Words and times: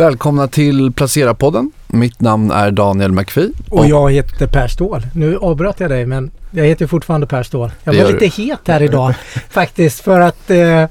Välkomna 0.00 0.48
till 0.48 0.90
Placera-podden. 0.92 1.70
Mitt 1.86 2.20
namn 2.20 2.50
är 2.50 2.70
Daniel 2.70 3.12
McPhee. 3.12 3.50
Och 3.68 3.86
jag 3.86 4.12
heter 4.12 4.46
Per 4.46 4.68
Ståhl. 4.68 5.06
Nu 5.14 5.38
avbröt 5.38 5.80
jag 5.80 5.90
dig 5.90 6.06
men 6.06 6.30
jag 6.50 6.64
heter 6.64 6.86
fortfarande 6.86 7.26
Per 7.26 7.42
Ståhl. 7.42 7.70
Jag 7.84 7.94
var 7.94 8.12
lite 8.12 8.42
het 8.42 8.60
här 8.68 8.82
idag 8.82 9.14
faktiskt 9.50 10.00
för 10.00 10.20
att 10.20 10.50
eh, 10.50 10.84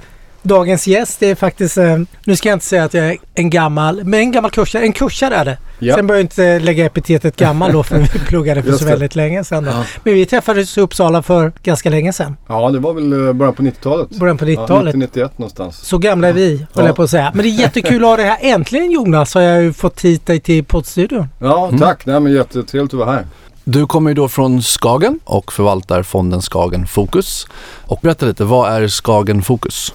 dagens 0.49 0.87
gäst 0.87 1.23
är 1.23 1.35
faktiskt, 1.35 1.77
eh, 1.77 1.97
nu 2.25 2.35
ska 2.35 2.49
jag 2.49 2.55
inte 2.55 2.65
säga 2.65 2.83
att 2.83 2.93
jag 2.93 3.05
är 3.09 3.17
en 3.35 3.49
gammal, 3.49 4.03
men 4.03 4.19
en 4.19 4.31
gammal 4.31 4.51
kursare. 4.51 4.83
En 4.83 4.93
kursare 4.93 5.35
är 5.35 5.45
det. 5.45 5.57
Ja. 5.79 5.95
Sen 5.95 6.07
börjar 6.07 6.19
jag 6.19 6.23
inte 6.23 6.59
lägga 6.59 6.85
epitetet 6.85 7.35
gammal 7.35 7.71
då 7.73 7.83
för 7.83 7.97
vi 7.97 8.07
pluggade 8.27 8.63
för 8.63 8.71
så 8.71 8.85
väldigt 8.85 9.15
länge 9.15 9.43
sedan. 9.43 9.63
Då. 9.63 9.71
Ja. 9.71 9.83
Men 10.03 10.13
vi 10.13 10.25
träffades 10.25 10.77
i 10.77 10.81
Uppsala 10.81 11.21
för 11.23 11.51
ganska 11.63 11.89
länge 11.89 12.13
sedan. 12.13 12.37
Ja, 12.47 12.69
det 12.69 12.79
var 12.79 12.93
väl 12.93 13.27
eh, 13.27 13.33
början 13.33 13.53
på 13.55 13.63
90-talet. 13.63 14.09
Början 14.09 14.37
på 14.37 14.45
90-talet. 14.45 14.95
Ja, 15.15 15.21
90-91 15.23 15.29
någonstans. 15.35 15.77
Så 15.85 15.97
gamla 15.97 16.27
är 16.27 16.33
vi, 16.33 16.57
höll 16.57 16.65
Ja. 16.73 16.85
jag 16.85 16.95
på 16.95 17.03
att 17.03 17.09
säga. 17.09 17.31
Men 17.33 17.43
det 17.43 17.49
är 17.49 17.51
jättekul 17.59 18.03
att 18.03 18.09
ha 18.09 18.17
dig 18.17 18.25
här. 18.25 18.37
Äntligen 18.41 18.91
Jonas 18.91 19.33
har 19.33 19.41
jag 19.41 19.61
ju 19.63 19.73
fått 19.73 20.01
hit 20.01 20.25
dig 20.25 20.39
till 20.39 20.63
poddstudion. 20.63 21.27
Ja, 21.39 21.67
Mm. 21.67 21.79
tack. 21.79 22.05
Nej, 22.05 22.19
men 22.19 22.33
jättetrevligt 22.33 22.93
att 22.93 22.99
vara 22.99 23.11
här. 23.11 23.25
Du 23.63 23.85
kommer 23.85 24.09
ju 24.09 24.13
då 24.15 24.27
från 24.27 24.61
Skagen 24.61 25.19
och 25.23 25.53
förvaltar 25.53 26.03
fonden 26.03 26.41
Skagen 26.41 26.87
Fokus. 26.87 27.47
Och 27.85 27.99
berätta 28.01 28.25
lite, 28.25 28.43
vad 28.43 28.71
är 28.73 28.87
Skagen 28.87 29.41
Fokus? 29.41 29.93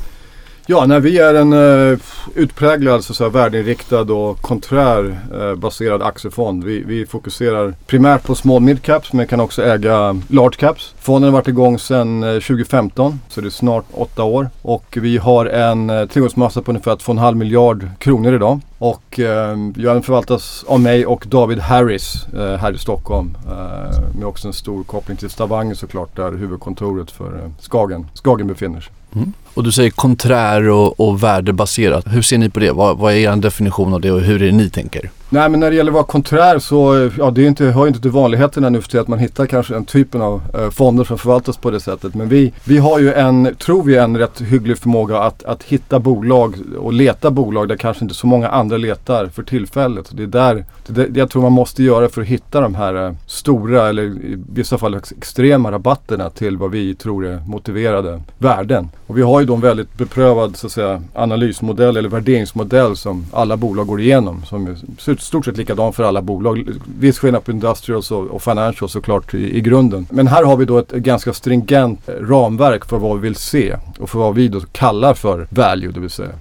Ja, 0.66 0.86
när 0.86 1.00
vi 1.00 1.18
är 1.18 1.34
en 1.34 1.52
uh, 1.52 1.98
utpräglad 2.34 3.04
så 3.04 3.14
säga, 3.14 3.30
värdeinriktad 3.30 4.00
och 4.12 4.40
konträr 4.40 5.20
uh, 5.34 5.54
baserad 5.54 6.02
aktiefond. 6.02 6.64
Vi, 6.64 6.82
vi 6.86 7.06
fokuserar 7.06 7.74
primärt 7.86 8.22
på 8.22 8.34
small 8.34 8.60
mid 8.62 8.82
caps 8.82 9.12
men 9.12 9.26
kan 9.26 9.40
också 9.40 9.62
äga 9.62 10.20
large 10.28 10.56
caps. 10.56 10.94
Fonden 11.00 11.30
har 11.30 11.38
varit 11.38 11.48
igång 11.48 11.78
sedan 11.78 12.22
eh, 12.22 12.28
uh, 12.28 12.40
2015 12.40 13.20
så 13.28 13.40
det 13.40 13.48
är 13.48 13.50
snart 13.50 13.84
åtta 13.92 14.24
år. 14.24 14.48
Och 14.62 14.98
vi 15.00 15.16
har 15.16 15.46
en 15.46 15.90
uh, 15.90 16.06
tillgångsmassa 16.08 16.62
på 16.62 16.70
ungefär 16.70 16.96
2,5 16.96 17.34
miljard 17.34 17.88
kronor 17.98 18.34
idag. 18.34 18.60
Och 18.78 19.20
eh, 19.20 19.56
den 19.74 20.02
förvaltas 20.02 20.64
av 20.68 20.80
mig 20.80 21.06
och 21.06 21.24
David 21.28 21.58
Harris 21.58 22.26
eh, 22.34 22.56
här 22.56 22.72
i 22.72 22.78
Stockholm. 22.78 23.36
Eh, 23.46 24.00
med 24.18 24.24
också 24.24 24.48
en 24.48 24.54
stor 24.54 24.84
koppling 24.84 25.16
till 25.16 25.30
Stavanger 25.30 25.74
såklart 25.74 26.16
där 26.16 26.32
huvudkontoret 26.32 27.10
för 27.10 27.34
eh, 27.38 27.50
Skagen, 27.58 28.06
Skagen 28.14 28.46
befinner 28.46 28.80
sig. 28.80 28.92
Mm. 29.14 29.32
Och 29.54 29.64
du 29.64 29.72
säger 29.72 29.90
konträr 29.90 30.68
och, 30.68 31.00
och 31.00 31.22
värdebaserat. 31.22 32.04
Hur 32.06 32.22
ser 32.22 32.38
ni 32.38 32.48
på 32.48 32.60
det? 32.60 32.72
Vad, 32.72 32.98
vad 32.98 33.12
är 33.12 33.16
er 33.16 33.36
definition 33.36 33.94
av 33.94 34.00
det 34.00 34.10
och 34.12 34.20
hur 34.20 34.42
är 34.42 34.46
det 34.46 34.52
ni 34.52 34.70
tänker? 34.70 35.10
Nej 35.28 35.48
men 35.48 35.60
när 35.60 35.70
det 35.70 35.76
gäller 35.76 35.90
att 35.90 35.94
vara 35.94 36.04
konträr 36.04 36.58
så 36.58 37.10
ja, 37.18 37.30
det 37.30 37.42
är 37.44 37.46
inte, 37.48 37.64
hör 37.64 37.82
ju 37.82 37.88
inte 37.88 38.00
till 38.00 38.10
vanligheterna 38.10 38.68
nu 38.68 38.80
för 38.80 38.88
tiden 38.88 39.02
att 39.02 39.08
man 39.08 39.18
hittar 39.18 39.46
kanske 39.46 39.74
den 39.74 39.84
typen 39.84 40.22
av 40.22 40.42
eh, 40.54 40.70
fonder 40.70 41.04
som 41.04 41.18
förvaltas 41.18 41.56
på 41.56 41.70
det 41.70 41.80
sättet. 41.80 42.14
Men 42.14 42.28
vi, 42.28 42.52
vi 42.64 42.78
har 42.78 42.98
ju 42.98 43.12
en, 43.12 43.54
tror 43.58 43.82
vi, 43.82 43.96
en 43.96 44.16
rätt 44.16 44.40
hygglig 44.40 44.78
förmåga 44.78 45.18
att, 45.18 45.44
att 45.44 45.62
hitta 45.62 45.98
bolag 45.98 46.54
och 46.78 46.92
leta 46.92 47.30
bolag 47.30 47.68
där 47.68 47.76
kanske 47.76 48.04
inte 48.04 48.14
så 48.14 48.26
många 48.26 48.48
andra 48.48 48.76
letar 48.76 49.26
för 49.26 49.42
tillfället. 49.42 50.10
Det 50.12 50.22
är 50.22 50.26
där 50.26 50.64
det, 50.86 51.06
det 51.06 51.20
jag 51.20 51.30
tror 51.30 51.42
man 51.42 51.52
måste 51.52 51.82
göra 51.82 52.08
för 52.08 52.20
att 52.22 52.26
hitta 52.28 52.60
de 52.60 52.74
här 52.74 53.06
eh, 53.06 53.12
stora 53.26 53.88
eller 53.88 54.02
i 54.02 54.42
vissa 54.52 54.78
fall 54.78 54.94
ex- 54.94 55.12
extrema 55.18 55.72
rabatterna 55.72 56.30
till 56.30 56.56
vad 56.56 56.70
vi 56.70 56.94
tror 56.94 57.26
är 57.26 57.40
motiverade 57.46 58.20
värden. 58.38 58.88
Och 59.06 59.18
vi 59.18 59.22
har 59.22 59.40
ju 59.44 59.46
då 59.46 59.54
en 59.54 59.60
väldigt 59.60 59.98
beprövad 59.98 60.56
så 60.56 60.66
att 60.66 60.72
säga, 60.72 61.02
analysmodell 61.14 61.96
eller 61.96 62.08
värderingsmodell 62.08 62.96
som 62.96 63.26
alla 63.32 63.56
bolag 63.56 63.86
går 63.86 64.00
igenom. 64.00 64.42
Som 64.44 64.66
är 64.66 64.76
ser 64.98 65.12
ut 65.12 65.20
stort 65.20 65.44
sett 65.44 65.56
likadan 65.56 65.92
för 65.92 66.04
alla 66.04 66.22
bolag. 66.22 66.68
Viss 66.98 67.18
skillnad 67.18 67.44
på 67.44 67.50
industrials 67.50 68.10
och, 68.10 68.26
och 68.26 68.42
financials 68.42 68.92
såklart 68.92 69.34
i, 69.34 69.56
i 69.56 69.60
grunden. 69.60 70.06
Men 70.10 70.26
här 70.26 70.44
har 70.44 70.56
vi 70.56 70.64
då 70.64 70.78
ett, 70.78 70.92
ett 70.92 71.02
ganska 71.02 71.32
stringent 71.32 72.08
ramverk 72.20 72.84
för 72.84 72.98
vad 72.98 73.16
vi 73.16 73.22
vill 73.22 73.36
se 73.36 73.76
och 73.98 74.10
för 74.10 74.18
vad 74.18 74.34
vi 74.34 74.48
då 74.48 74.60
kallar 74.60 75.14
för 75.14 75.46
value 75.50 75.90
det 75.92 76.00
vill 76.00 76.10
säga. 76.10 76.32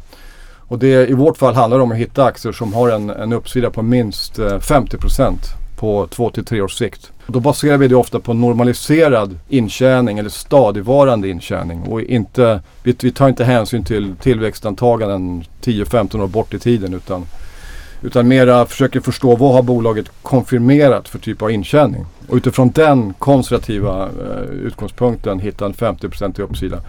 Och 0.68 0.80
det, 0.80 1.10
i 1.10 1.14
vårt 1.14 1.38
fall 1.38 1.56
handlar 1.56 1.78
det 1.78 1.84
om 1.84 1.92
att 1.92 1.98
hitta 1.98 2.26
aktier 2.26 2.54
som 2.54 2.74
har 2.74 2.90
en, 2.90 3.10
en 3.10 3.34
uppsida 3.34 3.70
på 3.70 3.82
minst 3.82 4.40
eh, 4.40 4.46
50% 4.46 5.36
på 5.76 6.08
2 6.08 6.30
till 6.30 6.46
3 6.46 6.62
års 6.62 6.78
sikt. 6.78 7.12
Då 7.28 7.40
baserar 7.40 7.78
vi 7.78 7.88
det 7.88 7.96
ofta 7.96 8.20
på 8.20 8.34
normaliserad 8.34 9.40
intjäning 9.50 10.20
eller 10.20 10.30
stadigvarande 10.30 11.30
intjäning. 11.30 11.82
Och 11.82 12.02
inte, 12.02 12.62
vi, 12.84 12.96
vi 13.02 13.12
tar 13.12 13.30
inte 13.30 13.44
hänsyn 13.44 13.84
till 13.84 14.16
tillväxtantaganden 14.22 15.44
10-15 15.62 16.24
år 16.24 16.28
bort 16.28 16.54
i 16.54 16.60
tiden 16.60 16.94
utan, 16.94 17.26
utan 18.02 18.28
mera 18.28 18.66
försöker 18.66 19.00
förstå 19.00 19.36
vad 19.36 19.54
har 19.54 19.62
bolaget 19.62 20.06
konfirmerat 20.22 21.10
för 21.10 21.20
typ 21.20 21.42
av 21.42 21.52
intjäning. 21.52 22.06
Och 22.28 22.36
utifrån 22.36 22.70
den 22.70 23.14
konservativa 23.14 24.04
eh, 24.04 24.50
utgångspunkten 24.52 25.40
hitta 25.40 25.66
en 25.66 25.74
50% 25.74 26.40
i 26.40 26.44
uppsida 26.44 26.82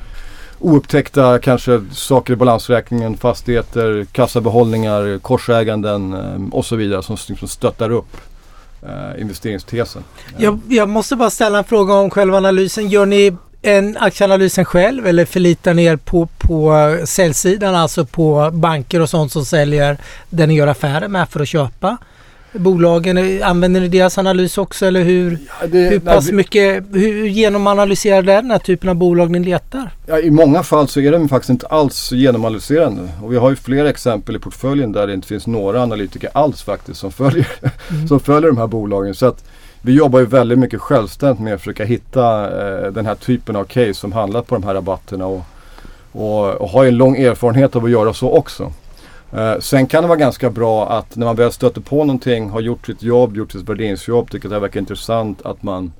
oupptäckta 0.58 1.38
kanske 1.38 1.84
saker 1.92 2.32
i 2.32 2.36
balansräkningen, 2.36 3.16
fastigheter, 3.16 4.06
kassabehållningar, 4.12 5.18
korsäganden 5.18 6.14
eh, 6.14 6.54
och 6.54 6.64
så 6.64 6.76
vidare 6.76 7.02
som, 7.02 7.16
som 7.16 7.48
stöttar 7.48 7.90
upp 7.90 8.16
eh, 8.84 9.20
investeringstesen. 9.20 10.04
Jag, 10.36 10.60
jag 10.68 10.88
måste 10.88 11.16
bara 11.16 11.30
ställa 11.30 11.58
en 11.58 11.64
fråga 11.64 11.94
om 11.94 12.10
själva 12.10 12.36
analysen. 12.36 12.88
Gör 12.88 13.06
ni 13.06 13.36
en 13.62 13.96
aktieanalysen 14.00 14.64
själv 14.64 15.06
eller 15.06 15.24
förlitar 15.24 15.74
ni 15.74 15.84
er 15.84 15.96
på, 15.96 16.28
på 16.38 16.74
eh, 16.74 17.04
säljsidan, 17.04 17.74
alltså 17.74 18.04
på 18.04 18.50
banker 18.52 19.00
och 19.00 19.10
sånt 19.10 19.32
som 19.32 19.44
säljer 19.44 19.98
det 20.30 20.46
ni 20.46 20.54
gör 20.54 20.66
affärer 20.66 21.08
med 21.08 21.28
för 21.28 21.40
att 21.40 21.48
köpa 21.48 21.96
bolagen? 22.58 23.42
Använder 23.42 23.80
ni 23.80 23.88
deras 23.88 24.18
analys 24.18 24.58
också 24.58 24.86
eller 24.86 25.02
hur, 25.04 25.38
Ja, 25.60 25.66
det- 25.66 25.78
hur 25.78 25.90
nej, 25.90 26.00
pass 26.00 26.28
vi- 26.28 26.32
mycket, 26.32 26.84
hur 26.92 27.26
genomanalyserar 27.26 28.22
det 28.22 28.32
den 28.32 28.50
här 28.50 28.58
typen 28.58 28.88
av 28.90 28.96
bolag 28.96 29.30
ni 29.30 29.38
letar? 29.38 29.90
Ja, 30.06 30.18
I 30.18 30.30
många 30.30 30.62
fall 30.62 30.88
så 30.88 31.00
är 31.00 31.12
de 31.12 31.28
faktiskt 31.28 31.50
inte 31.50 31.66
alls 31.66 32.12
genomanalyserande. 32.12 33.08
Och 33.22 33.32
vi 33.32 33.36
har 33.36 33.50
ju 33.50 33.56
flera 33.56 33.90
exempel 33.90 34.36
i 34.36 34.38
portföljen 34.38 34.92
där 34.92 35.06
det 35.06 35.14
inte 35.14 35.28
finns 35.28 35.46
några 35.46 35.82
analytiker 35.82 36.30
alls 36.34 36.62
faktiskt 36.62 37.00
som 37.00 37.12
följer, 37.12 37.48
som 38.08 38.20
följer 38.20 38.50
de 38.50 38.58
här 38.58 38.66
bolagen. 38.66 39.14
Så 39.14 39.26
att 39.26 39.44
vi 39.82 39.92
jobbar 39.92 40.18
ju 40.20 40.26
väldigt 40.26 40.58
mycket 40.58 40.80
självständigt 40.80 41.40
med 41.40 41.54
att 41.54 41.60
försöka 41.60 41.84
hitta 41.84 42.44
eh, 42.84 42.92
den 42.92 43.06
här 43.06 43.14
typen 43.14 43.56
av 43.56 43.64
case 43.64 43.94
som 43.94 44.12
handlar 44.12 44.42
på 44.42 44.54
de 44.54 44.64
här 44.64 44.74
rabatterna. 44.74 45.26
Och, 45.26 45.42
och, 46.12 46.48
och 46.54 46.68
har 46.68 46.82
ju 46.82 46.88
en 46.88 46.96
lång 46.96 47.16
erfarenhet 47.16 47.76
av 47.76 47.84
att 47.84 47.90
göra 47.90 48.12
så 48.14 48.30
också. 48.30 48.72
Eh, 49.36 49.58
sen 49.60 49.86
kan 49.86 50.02
det 50.02 50.08
vara 50.08 50.18
ganska 50.18 50.50
bra 50.50 50.88
att 50.88 51.16
när 51.16 51.26
man 51.26 51.36
väl 51.36 51.52
stöter 51.52 51.80
på 51.80 52.04
någonting, 52.04 52.50
har 52.50 52.60
gjort 52.60 52.86
sitt 52.86 53.02
jobb, 53.02 53.36
gjort 53.36 53.52
sitt 53.52 53.68
värderingsjobb, 53.68 54.30
tycker 54.30 54.46
att 54.46 54.50
det 54.50 54.56
här 54.56 54.60
verkar 54.60 54.80
intressant, 54.80 55.42
att 55.42 55.62
man 55.62 55.92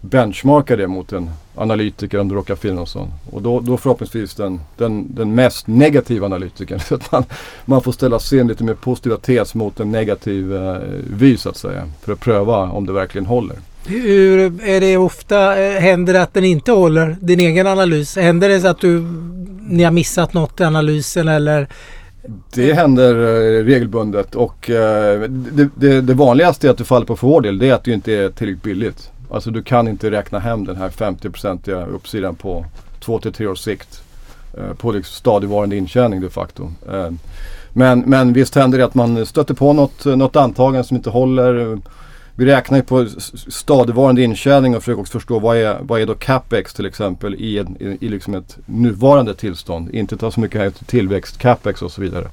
benchmarkar 0.00 0.76
det 0.76 0.86
mot 0.86 1.12
en 1.12 1.30
analytiker 1.54 2.18
om 2.18 2.28
det 2.28 2.34
råkar 2.34 2.56
finnas 2.56 2.76
någon 2.76 2.86
sån. 2.86 3.12
Och 3.30 3.42
då, 3.42 3.60
då 3.60 3.76
förhoppningsvis 3.76 4.34
den, 4.34 4.60
den, 4.76 5.14
den 5.14 5.34
mest 5.34 5.66
negativa 5.66 6.26
analytikern. 6.26 6.80
Så 6.88 6.94
att 6.94 7.12
man, 7.12 7.24
man 7.64 7.82
får 7.82 7.92
ställa 7.92 8.18
sin 8.18 8.48
lite 8.48 8.64
mer 8.64 8.74
positiva 8.74 9.16
tes 9.16 9.54
mot 9.54 9.80
en 9.80 9.92
negativ 9.92 10.56
eh, 10.56 10.78
vy 11.10 11.36
så 11.36 11.48
att 11.48 11.56
säga. 11.56 11.88
För 12.02 12.12
att 12.12 12.20
pröva 12.20 12.56
om 12.56 12.86
det 12.86 12.92
verkligen 12.92 13.26
håller. 13.26 13.56
Hur 13.86 14.60
är 14.68 14.80
det 14.80 14.96
ofta, 14.96 15.62
eh, 15.62 15.80
händer 15.80 16.12
det 16.12 16.22
att 16.22 16.34
den 16.34 16.44
inte 16.44 16.72
håller 16.72 17.16
din 17.20 17.40
egen 17.40 17.66
analys? 17.66 18.16
Händer 18.16 18.48
det 18.48 18.60
så 18.60 18.68
att 18.68 18.80
du, 18.80 19.00
ni 19.68 19.82
har 19.82 19.90
missat 19.90 20.32
något 20.32 20.60
i 20.60 20.64
analysen 20.64 21.28
eller 21.28 21.68
det 22.54 22.72
händer 22.72 23.14
eh, 23.14 23.64
regelbundet 23.64 24.34
och 24.34 24.70
eh, 24.70 25.20
det, 25.30 25.68
det, 25.74 26.00
det 26.00 26.14
vanligaste 26.14 26.66
är 26.66 26.70
att 26.70 26.78
du 26.78 26.84
faller 26.84 27.06
på 27.06 27.16
för 27.16 27.26
vår 27.26 27.40
del. 27.40 27.58
Det 27.58 27.68
är 27.68 27.74
att 27.74 27.84
det 27.84 27.92
inte 27.92 28.12
är 28.12 28.30
tillräckligt 28.30 28.62
billigt. 28.62 29.10
Alltså 29.30 29.50
du 29.50 29.62
kan 29.62 29.88
inte 29.88 30.10
räkna 30.10 30.38
hem 30.38 30.64
den 30.64 30.76
här 30.76 30.88
50-procentiga 30.88 31.86
uppsidan 31.86 32.34
på 32.34 32.64
2-3 33.00 33.46
års 33.46 33.58
sikt. 33.58 34.02
Eh, 34.58 34.74
på 34.74 34.92
liksom 34.92 35.14
stadigvarande 35.14 35.76
intjäning 35.76 36.20
de 36.20 36.30
facto. 36.30 36.72
Men, 37.72 38.00
men 38.00 38.32
visst 38.32 38.54
händer 38.54 38.78
det 38.78 38.84
att 38.84 38.94
man 38.94 39.26
stöter 39.26 39.54
på 39.54 39.72
något, 39.72 40.04
något 40.04 40.36
antagande 40.36 40.84
som 40.84 40.96
inte 40.96 41.10
håller. 41.10 41.78
Vi 42.40 42.46
räknar 42.46 42.78
ju 42.78 42.84
på 42.84 43.06
stadigvarande 43.48 44.22
intjäning 44.22 44.76
och 44.76 44.82
försöker 44.82 45.00
också 45.00 45.18
förstå 45.18 45.38
vad 45.38 45.56
är, 45.56 45.78
vad 45.80 46.00
är 46.00 46.06
då 46.06 46.14
capex 46.14 46.74
till 46.74 46.86
exempel 46.86 47.34
i, 47.34 47.58
en, 47.58 47.76
i, 47.80 48.06
i 48.06 48.08
liksom 48.08 48.34
ett 48.34 48.58
nuvarande 48.66 49.34
tillstånd. 49.34 49.94
Inte 49.94 50.16
ta 50.16 50.30
så 50.30 50.40
mycket 50.40 50.76
till 50.76 50.86
tillväxt, 50.86 51.38
capex 51.38 51.82
och 51.82 51.92
så 51.92 52.00
vidare. 52.00 52.28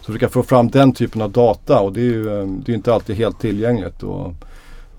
Så 0.00 0.06
försöka 0.06 0.28
få 0.28 0.42
fram 0.42 0.70
den 0.70 0.92
typen 0.92 1.22
av 1.22 1.30
data 1.30 1.80
och 1.80 1.92
det 1.92 2.00
är 2.00 2.04
ju 2.04 2.40
eh, 2.40 2.46
det 2.46 2.72
är 2.72 2.76
inte 2.76 2.94
alltid 2.94 3.16
helt 3.16 3.40
tillgängligt. 3.40 4.02
Och, 4.02 4.34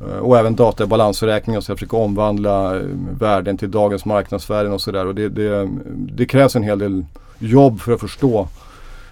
eh, 0.02 0.18
och 0.18 0.38
även 0.38 0.56
data 0.56 0.84
i 0.84 0.88
balansräkningar 0.88 1.62
så 1.62 1.72
jag 1.72 1.78
försöker 1.78 1.98
omvandla 1.98 2.76
eh, 2.76 2.82
värden 3.20 3.58
till 3.58 3.72
dagens 3.72 4.06
marknadsvärden 4.06 4.74
och 4.74 4.82
sådär. 4.82 5.06
Och 5.06 5.16
det, 5.16 5.30
det, 5.30 5.70
det 6.16 6.26
krävs 6.26 6.56
en 6.56 6.64
hel 6.64 6.80
del 6.80 7.06
jobb 7.40 7.82
för 7.82 7.94
att 7.94 8.00
förstå 8.00 8.48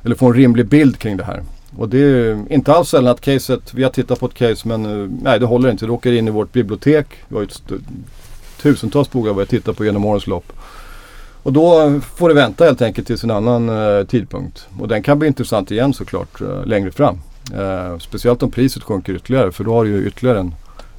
eller 0.04 0.16
få 0.16 0.26
en 0.26 0.34
rimlig 0.34 0.68
bild 0.68 0.98
kring 0.98 1.18
det 1.18 1.24
här. 1.24 1.44
Och 1.78 1.90
det 1.90 2.00
är 2.00 2.46
inte 2.50 2.74
alls 2.74 2.90
sällan 2.90 3.12
att 3.12 3.22
caset, 3.22 3.74
vi 3.74 3.84
har 3.84 3.90
tittat 3.90 4.20
på 4.20 4.26
ett 4.26 4.34
case 4.34 4.68
men 4.68 4.86
eh, 4.86 5.10
nej 5.22 5.40
det 5.40 5.46
håller 5.46 5.72
inte. 5.72 5.86
Det 5.86 5.92
åker 5.92 6.12
in 6.12 6.28
i 6.28 6.32
vårt 6.32 6.54
bibliotek. 6.54 7.08
Vi 7.28 7.36
har 7.36 7.42
ju 7.42 7.78
tusentals 8.62 9.12
bolag 9.12 9.34
vi 9.34 9.40
har 9.40 9.46
tittat 9.46 9.78
på 9.78 9.86
genom 9.86 10.06
årens 10.06 10.28
lopp. 10.28 10.54
Och 11.44 11.54
då 11.54 12.00
får 12.16 12.30
det 12.30 12.36
vänta 12.36 12.66
helt 12.66 12.82
enkelt 12.82 13.08
tills 13.08 13.24
en 13.24 13.32
annan 13.32 13.70
eh, 13.70 14.06
tidpunkt. 14.06 14.68
Och 14.80 14.88
den 14.88 15.04
kan 15.04 15.20
bli 15.20 15.28
intressant 15.28 15.72
igen 15.72 15.94
såklart 15.94 16.42
eh, 16.42 16.66
längre 16.66 16.92
fram. 16.92 17.20
Eh, 17.54 17.98
speciellt 17.98 18.44
om 18.44 18.52
priset 18.52 18.84
sjunker 18.84 19.14
ytterligare 19.14 19.52
för 19.52 19.64
då 19.64 19.74
har 19.74 19.84
du 19.84 19.90
ju 19.90 20.08
ytterligare 20.08 20.40
en, 20.40 20.56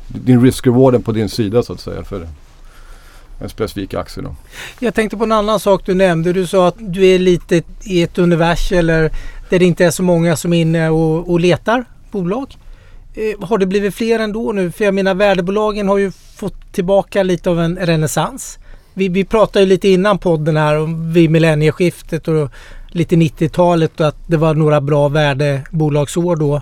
din 0.08 0.42
risk-rewarden 0.42 1.02
på 1.02 1.12
din 1.12 1.28
sida 1.28 1.62
så 1.62 1.72
att 1.72 1.80
säga 1.80 2.04
för 2.04 2.28
en 3.40 3.48
specifik 3.48 3.94
aktie 3.94 4.22
då. 4.22 4.34
Jag 4.80 4.94
tänkte 4.94 5.16
på 5.16 5.24
en 5.24 5.32
annan 5.32 5.60
sak 5.60 5.82
du 5.86 5.94
nämnde. 5.94 6.32
Du 6.32 6.46
sa 6.46 6.68
att 6.68 6.76
du 6.78 7.06
är 7.06 7.18
lite 7.18 7.62
i 7.84 8.02
ett 8.02 8.18
univers 8.18 8.72
eller 8.72 9.10
där 9.48 9.58
det 9.58 9.64
inte 9.64 9.84
är 9.84 9.90
så 9.90 10.02
många 10.02 10.36
som 10.36 10.52
är 10.52 10.60
inne 10.60 10.88
och, 10.90 11.30
och 11.30 11.40
letar 11.40 11.84
bolag. 12.10 12.56
Eh, 13.14 13.46
har 13.48 13.58
det 13.58 13.66
blivit 13.66 13.94
fler 13.94 14.18
ändå 14.18 14.52
nu? 14.52 14.70
För 14.70 14.84
jag 14.84 14.94
menar 14.94 15.14
värdebolagen 15.14 15.88
har 15.88 15.98
ju 15.98 16.10
fått 16.36 16.72
tillbaka 16.72 17.22
lite 17.22 17.50
av 17.50 17.60
en 17.60 17.76
renässans. 17.76 18.58
Vi, 18.94 19.08
vi 19.08 19.24
pratade 19.24 19.64
ju 19.64 19.68
lite 19.68 19.88
innan 19.88 20.18
podden 20.18 20.56
här 20.56 20.78
om 20.78 21.12
vid 21.12 21.30
millennieskiftet 21.30 22.28
och 22.28 22.50
lite 22.88 23.16
90-talet 23.16 24.00
och 24.00 24.06
att 24.08 24.16
det 24.26 24.36
var 24.36 24.54
några 24.54 24.80
bra 24.80 25.08
värdebolagsår 25.08 26.36
då 26.36 26.56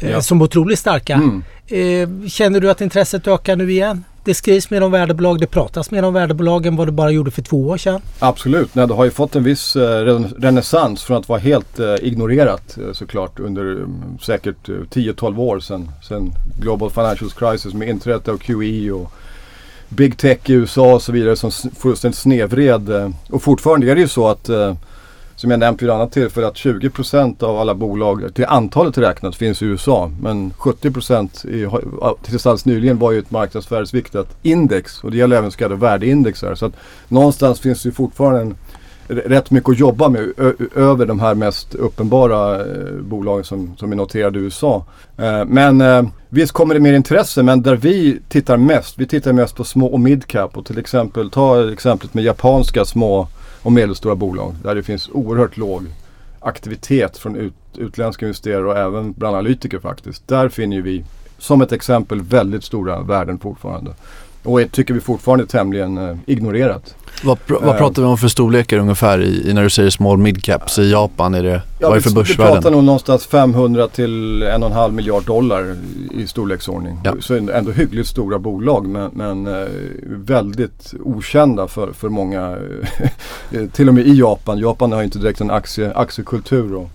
eh, 0.00 0.10
Ja. 0.10 0.20
som 0.22 0.38
var 0.38 0.44
otroligt 0.46 0.78
starka. 0.78 1.14
Mm. 1.14 1.42
Eh, 1.66 2.28
känner 2.28 2.60
du 2.60 2.70
att 2.70 2.80
intresset 2.80 3.26
ökar 3.28 3.56
nu 3.56 3.70
igen? 3.72 4.04
Det 4.24 4.34
skrivs 4.34 4.70
mer 4.70 4.80
om 4.82 4.92
värdebolag, 4.92 5.40
det 5.40 5.46
pratas 5.46 5.90
mer 5.90 6.02
om 6.02 6.14
värdebolag 6.14 6.66
än 6.66 6.76
vad 6.76 6.88
det 6.88 6.92
bara 6.92 7.10
gjorde 7.10 7.30
för 7.30 7.42
två 7.42 7.68
år 7.68 7.76
sedan. 7.76 8.00
Absolut, 8.18 8.74
Nej, 8.74 8.86
det 8.88 8.94
har 8.94 9.04
ju 9.04 9.10
fått 9.10 9.36
en 9.36 9.44
viss 9.44 9.76
eh, 9.76 10.04
renässans 10.38 11.02
från 11.04 11.16
att 11.16 11.28
vara 11.28 11.38
helt 11.38 11.78
eh, 11.78 11.94
ignorerat 12.02 12.78
eh, 12.78 12.92
såklart 12.92 13.40
under 13.40 13.62
mm, 13.62 14.18
säkert 14.22 14.68
eh, 14.68 14.74
10-12 14.74 15.38
år 15.38 15.60
sedan, 15.60 15.90
sedan 16.08 16.32
Global 16.60 16.90
Financial 16.90 17.30
Crisis 17.30 17.74
med 17.74 17.88
inträdet 17.88 18.28
av 18.28 18.38
QE 18.38 18.90
och 18.92 19.12
Big 19.88 20.16
Tech 20.18 20.38
i 20.44 20.52
USA 20.52 20.94
och 20.94 21.02
så 21.02 21.12
vidare 21.12 21.36
som 21.36 21.50
fullständigt 21.78 22.18
snedvred. 22.18 22.88
eh, 22.90 23.08
Och 23.30 23.42
fortfarande 23.42 23.90
är 23.90 23.94
det 23.94 24.00
ju 24.00 24.08
så 24.08 24.28
att 24.28 24.48
eh, 24.48 24.74
som 25.36 25.50
jag 25.50 25.60
nämnt 25.60 25.82
vid 25.82 25.88
ett 25.88 25.94
annat 25.94 26.12
tillfälle 26.12 26.46
att 26.46 26.54
20% 26.54 27.42
av 27.42 27.58
alla 27.58 27.74
bolag 27.74 28.34
till 28.34 28.44
antalet 28.44 28.98
räknat 28.98 29.36
finns 29.36 29.62
i 29.62 29.64
USA. 29.64 30.10
Men 30.20 30.52
70% 30.52 31.46
i, 31.46 31.68
tills 32.22 32.46
alldeles 32.46 32.64
nyligen 32.64 32.98
var 32.98 33.12
ju 33.12 33.18
ett 33.18 33.30
marknadsvärdesviktat 33.30 34.36
index. 34.42 35.04
Och 35.04 35.10
det 35.10 35.16
gäller 35.16 35.36
även 35.36 35.50
så 35.50 35.58
kallade 35.58 35.80
värdeindexar. 35.80 36.54
Så 36.54 36.66
att 36.66 36.72
någonstans 37.08 37.60
finns 37.60 37.82
det 37.82 37.88
ju 37.88 37.92
fortfarande 37.92 38.40
en, 38.40 38.56
rätt 39.08 39.50
mycket 39.50 39.70
att 39.70 39.78
jobba 39.78 40.08
med 40.08 40.32
ö- 40.36 40.52
över 40.74 41.06
de 41.06 41.20
här 41.20 41.34
mest 41.34 41.74
uppenbara 41.74 42.60
eh, 42.60 42.92
bolagen 43.00 43.44
som, 43.44 43.76
som 43.76 43.92
är 43.92 43.96
noterade 43.96 44.38
i 44.38 44.42
USA. 44.42 44.84
Eh, 45.16 45.44
men 45.44 45.80
eh, 45.80 46.02
visst 46.28 46.52
kommer 46.52 46.74
det 46.74 46.80
mer 46.80 46.92
intresse 46.92 47.42
men 47.42 47.62
där 47.62 47.76
vi 47.76 48.20
tittar 48.28 48.56
mest, 48.56 48.98
vi 48.98 49.06
tittar 49.06 49.32
mest 49.32 49.56
på 49.56 49.64
små 49.64 49.86
och 49.86 50.00
midcap 50.00 50.56
och 50.56 50.66
till 50.66 50.78
exempel 50.78 51.30
ta 51.30 51.72
exemplet 51.72 52.14
med 52.14 52.24
japanska 52.24 52.84
små 52.84 53.28
och 53.64 53.72
medelstora 53.72 54.14
bolag 54.14 54.54
där 54.62 54.74
det 54.74 54.82
finns 54.82 55.08
oerhört 55.12 55.56
låg 55.56 55.84
aktivitet 56.40 57.18
från 57.18 57.36
ut, 57.36 57.54
utländska 57.76 58.26
investerare 58.26 58.64
och 58.66 58.76
även 58.78 59.12
bland 59.12 59.36
analytiker 59.36 59.78
faktiskt. 59.78 60.28
Där 60.28 60.48
finner 60.48 60.80
vi 60.80 61.04
som 61.38 61.62
ett 61.62 61.72
exempel 61.72 62.20
väldigt 62.22 62.64
stora 62.64 63.00
värden 63.02 63.38
fortfarande. 63.38 63.90
Och 64.42 64.60
är, 64.60 64.66
tycker 64.66 64.94
vi 64.94 65.00
fortfarande 65.00 65.44
är 65.44 65.46
tämligen 65.46 65.98
eh, 65.98 66.16
ignorerat. 66.26 66.94
Vad, 67.24 67.38
pr- 67.38 67.58
vad 67.64 67.74
Eh. 67.74 67.78
pratar 67.78 68.02
vi 68.02 68.08
om 68.08 68.18
för 68.18 68.28
storlekar 68.28 68.78
ungefär 68.78 69.18
i, 69.22 69.50
i 69.50 69.54
när 69.54 69.62
du 69.62 69.70
säger 69.70 69.90
small 69.90 70.18
midcaps 70.18 70.78
i 70.78 70.90
Japan? 70.90 71.34
Är 71.34 71.42
det, 71.42 71.62
vad 71.80 71.90
är 71.90 71.94
det 71.94 72.00
för 72.02 72.10
vi, 72.10 72.22
vi 72.22 72.34
pratar 72.36 72.50
börsvärden? 72.52 72.72
nog 72.72 72.84
någonstans 72.84 73.26
500 73.26 73.88
till 73.88 74.42
1,5 74.42 74.90
miljard 74.90 75.24
dollar 75.24 75.76
i, 76.20 76.26
storleksordning. 76.26 77.00
Ja. 77.04 77.14
Så 77.20 77.34
ändå 77.34 77.70
hyggligt 77.70 78.08
stora 78.08 78.38
bolag 78.38 78.86
men, 78.86 79.10
men 79.14 79.46
eh, 79.46 79.68
väldigt 80.04 80.94
okända 81.00 81.68
för, 81.68 81.92
för 81.92 82.08
många. 82.08 82.56
eh, 83.52 83.66
till 83.72 83.88
och 83.88 83.94
med 83.94 84.06
i 84.06 84.18
Japan. 84.18 84.58
Japan 84.58 84.92
har 84.92 85.02
inte 85.02 85.18
direkt 85.18 85.40
en 85.40 85.50
aktie, 85.50 85.92
aktiekultur 85.94 86.82
att, 86.82 86.88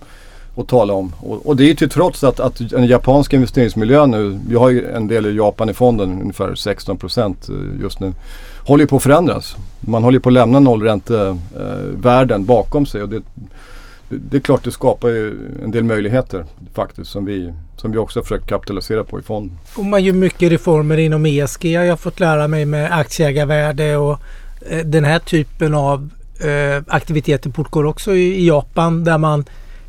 att 0.60 0.68
tala 0.68 0.94
om. 0.94 1.13
Och, 1.19 1.48
och 1.48 1.56
det 1.56 1.69
är 1.69 1.74
till 1.74 1.89
trots 1.89 2.24
att, 2.24 2.39
att 2.39 2.69
den 2.69 2.88
japanska 2.88 3.36
investeringsmiljön 3.36 4.12
nu, 4.12 4.39
vi 4.48 4.56
har 4.56 4.69
ju 4.69 4.92
en 4.92 5.07
del 5.07 5.25
i 5.25 5.36
Japan 5.36 5.69
i 5.69 5.74
fonden, 5.74 6.22
ungefär 6.22 6.56
16 6.56 6.98
procent 6.98 7.50
eh, 7.50 7.56
just 7.81 8.00
nu, 8.00 8.13
håller 8.68 8.86
på 8.86 8.95
att 8.95 9.04
förändras. 9.04 9.56
Man 9.80 10.04
håller 10.04 10.19
på 10.19 10.30
att 10.30 10.33
lämna 10.33 10.60
nollräntevärlden 10.60 12.45
bakom 12.45 12.86
sig. 12.86 13.04
Och 13.04 13.10
det, 13.10 13.22
det, 14.09 14.38
är 14.38 14.41
klart 14.41 14.63
det 14.63 14.71
skapar 14.71 15.09
ju 15.09 15.38
en 15.63 15.71
del 15.71 15.83
möjligheter 15.83 16.45
faktiskt 16.73 17.11
som 17.11 17.25
vi, 17.25 17.53
som 17.77 17.91
vi 17.91 17.97
också 17.97 18.19
har 18.19 18.23
försökt 18.23 18.47
kapitalisera 18.47 19.03
på 19.03 19.19
i 19.19 19.21
fonden. 19.21 19.57
Och 19.75 19.85
man 19.85 20.03
gör 20.03 20.13
mycket 20.13 20.51
reformer 20.51 20.97
inom 20.97 21.25
ESG. 21.25 21.65
Jag 21.65 21.89
har 21.89 21.97
fått 21.97 22.19
lära 22.19 22.47
mig 22.47 22.65
med 22.65 23.00
aktieägarvärde 23.00 23.97
och 23.97 24.19
eh, 24.69 24.85
den 24.85 25.03
här 25.03 25.19
typen 25.19 25.73
av 25.75 26.09
eh, 26.39 26.83
aktiviteter 26.88 27.51
fortgår 27.51 27.85
också 27.85 28.15
i, 28.15 28.35
i 28.35 28.47
Japan 28.47 29.03
där 29.03 29.17
man 29.17 29.45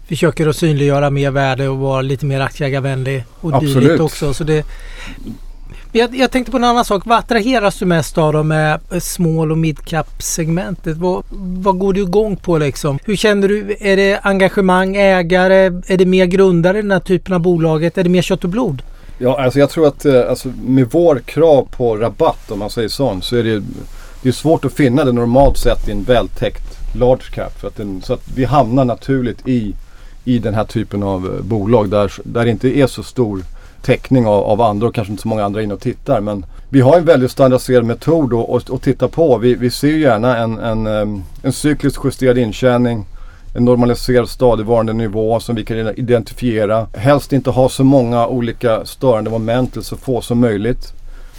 försöker 0.08 0.46
att 0.46 0.56
synliggöra 0.56 1.10
mer 1.10 1.30
värde 1.30 1.68
och 1.68 1.78
vara 1.78 2.02
lite 2.02 2.26
mer 2.26 2.40
aktieägarvänlig 2.40 3.24
och 3.40 3.54
Absolut. 3.54 3.74
dylikt 3.74 4.00
också. 4.00 4.34
Så 4.34 4.44
det, 4.44 4.66
jag, 5.92 6.14
jag 6.14 6.30
tänkte 6.30 6.50
på 6.50 6.56
en 6.56 6.64
annan 6.64 6.84
sak. 6.84 7.02
Vad 7.06 7.18
attraheras 7.18 7.78
du 7.78 7.86
mest 7.86 8.18
av 8.18 8.32
då 8.32 8.42
med 8.42 8.80
small 9.00 9.50
och 9.50 9.58
midcap 9.58 10.22
segmentet? 10.22 10.96
Vad, 10.96 11.24
vad 11.62 11.78
går 11.78 11.92
du 11.92 12.00
igång 12.00 12.36
på 12.36 12.58
liksom? 12.58 12.98
Hur 13.04 13.16
känner 13.16 13.48
du? 13.48 13.76
Är 13.80 13.96
det 13.96 14.20
engagemang, 14.22 14.96
ägare? 14.96 15.64
Är 15.86 15.96
det 15.96 16.06
mer 16.06 16.26
grundare 16.26 16.78
i 16.78 16.82
den 16.82 16.90
här 16.90 17.00
typen 17.00 17.34
av 17.34 17.40
bolaget? 17.40 17.98
Är 17.98 18.04
det 18.04 18.10
mer 18.10 18.22
kött 18.22 18.44
och 18.44 18.50
blod? 18.50 18.82
Ja, 19.18 19.42
alltså 19.42 19.58
jag 19.58 19.70
tror 19.70 19.86
att 19.86 20.04
eh, 20.04 20.28
alltså, 20.28 20.48
med 20.64 20.88
vår 20.90 21.18
krav 21.24 21.68
på 21.70 21.96
rabatt 21.96 22.50
om 22.50 22.58
man 22.58 22.70
säger 22.70 22.88
sån 22.88 23.22
så 23.22 23.36
är 23.36 23.44
det, 23.44 23.62
det 24.22 24.28
är 24.28 24.32
svårt 24.32 24.64
att 24.64 24.72
finna 24.72 25.04
det 25.04 25.12
normalt 25.12 25.58
sett 25.58 25.88
i 25.88 25.92
en 25.92 26.02
vältäckt 26.02 26.94
large 26.94 27.30
cap. 27.34 27.60
För 27.60 27.68
att 27.68 27.76
den, 27.76 28.02
så 28.02 28.12
att 28.12 28.22
vi 28.34 28.44
hamnar 28.44 28.84
naturligt 28.84 29.48
i, 29.48 29.74
i 30.24 30.38
den 30.38 30.54
här 30.54 30.64
typen 30.64 31.02
av 31.02 31.26
eh, 31.26 31.44
bolag 31.44 31.90
där, 31.90 32.12
där 32.24 32.44
det 32.44 32.50
inte 32.50 32.78
är 32.78 32.86
så 32.86 33.02
stor 33.02 33.42
täckning 33.82 34.26
av, 34.26 34.44
av 34.44 34.60
andra 34.60 34.86
och 34.86 34.94
kanske 34.94 35.10
inte 35.10 35.22
så 35.22 35.28
många 35.28 35.44
andra 35.44 35.62
inne 35.62 35.74
och 35.74 35.80
tittar. 35.80 36.20
Men 36.20 36.46
vi 36.68 36.80
har 36.80 36.96
en 36.96 37.04
väldigt 37.04 37.30
standardiserad 37.30 37.84
metod 37.84 38.34
att, 38.34 38.70
att, 38.70 38.82
titta 38.82 39.08
på. 39.08 39.38
Vi, 39.38 39.54
vi 39.54 39.70
ser 39.70 39.96
gärna 39.96 40.36
en, 40.36 40.58
en, 40.58 40.86
ehm, 40.86 41.22
en 41.42 41.52
cykliskt 41.52 42.04
justerad 42.04 42.38
intjäning 42.38 43.06
en 43.54 43.64
normaliserad 43.64 44.28
stadigvarande 44.28 44.92
nivå 44.92 45.40
som 45.40 45.56
vi 45.56 45.64
kan 45.64 45.76
identifiera. 45.76 46.86
Helst 46.94 47.32
inte 47.32 47.50
ha 47.50 47.68
så 47.68 47.84
många 47.84 48.26
olika 48.26 48.84
störande 48.84 49.30
moment, 49.30 49.72
eller 49.72 49.84
så 49.84 49.96
få 49.96 50.20
som 50.20 50.40
möjligt. 50.40 50.92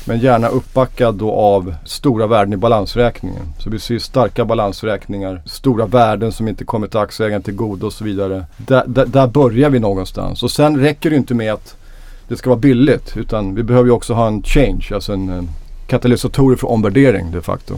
Men 0.06 0.20
gärna 0.20 0.48
uppbackad 0.48 1.16
då 1.16 1.32
av 1.32 1.76
stora 1.86 2.28
värden 2.28 2.54
i 2.54 2.58
balansräkningen. 2.58 3.44
Så 3.60 3.70
vi 3.70 3.80
ser 3.80 4.00
starka 4.00 4.46
balansräkningar, 4.46 5.42
stora 5.46 5.86
värden 5.86 6.32
som 6.32 6.48
inte 6.48 6.66
kommer 6.66 6.88
till 6.88 7.00
aktieägaren 7.00 7.42
till 7.42 7.54
godo 7.54 7.86
och 7.86 7.94
så 7.94 8.04
vidare. 8.04 8.46
Där, 8.58 8.84
där, 8.88 9.06
där 9.06 9.28
börjar 9.28 9.70
vi 9.70 9.80
någonstans. 9.80 10.44
Och 10.44 10.52
sen 10.52 10.80
räcker 10.80 11.10
det 11.10 11.16
inte 11.16 11.34
med 11.34 11.54
att 11.54 11.76
det 12.32 12.38
ska 12.38 12.50
vara 12.50 12.60
billigt 12.60 13.18
utan 13.18 13.56
vi 13.56 13.64
behöver 13.64 13.88
ju 13.88 13.92
också 13.92 14.14
ha 14.14 14.28
en 14.28 14.44
change, 14.44 14.88
alltså 14.94 15.14
en, 15.14 15.30
en 15.30 15.50
katalysatorer 15.88 16.56
för 16.56 16.68
omvärdering 16.68 17.32
de 17.32 17.42
facto. 17.42 17.76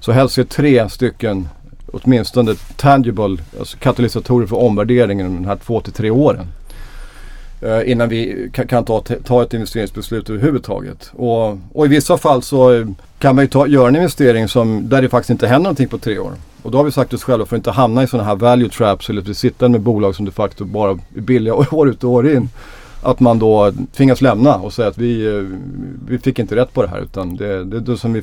Så 0.00 0.12
helst 0.12 0.38
är 0.38 0.44
tre 0.44 0.88
stycken 0.88 1.48
åtminstone 1.92 2.54
tangible 2.76 3.36
alltså 3.58 3.76
katalysatorer 3.78 4.46
för 4.46 4.56
omvärdering 4.56 5.20
inom 5.20 5.34
de 5.34 5.46
här 5.46 5.56
två 5.56 5.80
till 5.80 5.92
tre 5.92 6.10
åren. 6.10 6.46
Eh, 7.60 7.90
innan 7.90 8.08
vi 8.08 8.50
kan, 8.52 8.66
kan 8.66 8.84
ta, 8.84 9.00
ta 9.24 9.42
ett 9.42 9.54
investeringsbeslut 9.54 10.30
överhuvudtaget. 10.30 11.10
Och, 11.16 11.58
och 11.72 11.86
i 11.86 11.88
vissa 11.88 12.18
fall 12.18 12.42
så 12.42 12.72
eh, 12.72 12.86
kan 13.18 13.34
man 13.34 13.44
ju 13.44 13.48
ta, 13.48 13.66
göra 13.66 13.88
en 13.88 13.96
investering 13.96 14.48
som, 14.48 14.88
där 14.88 15.02
det 15.02 15.08
faktiskt 15.08 15.30
inte 15.30 15.46
händer 15.46 15.62
någonting 15.62 15.88
på 15.88 15.98
tre 15.98 16.18
år. 16.18 16.32
Och 16.62 16.70
då 16.70 16.78
har 16.78 16.84
vi 16.84 16.92
sagt 16.92 17.12
oss 17.12 17.24
själva 17.24 17.46
för 17.46 17.56
att 17.56 17.60
inte 17.60 17.70
hamna 17.70 18.02
i 18.02 18.06
sådana 18.06 18.28
här 18.28 18.36
value 18.36 18.68
traps 18.68 19.10
eller 19.10 19.22
att 19.22 19.28
vi 19.28 19.34
sitter 19.34 19.68
med 19.68 19.80
bolag 19.80 20.14
som 20.14 20.24
de 20.24 20.32
facto 20.32 20.64
bara 20.64 20.90
är 20.90 21.20
billiga 21.20 21.54
år 21.74 21.88
ut 21.88 22.04
och 22.04 22.10
år 22.10 22.30
in. 22.30 22.48
Att 23.02 23.20
man 23.20 23.38
då 23.38 23.72
tvingas 23.96 24.20
lämna 24.20 24.54
och 24.54 24.72
säga 24.72 24.88
att 24.88 24.98
vi, 24.98 25.26
eh, 25.26 25.44
vi 26.08 26.18
fick 26.18 26.38
inte 26.38 26.56
rätt 26.56 26.72
på 26.72 26.82
det 26.82 26.88
här 26.88 27.00
utan 27.00 27.36
det, 27.36 27.64
det, 27.64 27.80
det 27.80 27.96
som 27.96 28.12
vi 28.12 28.22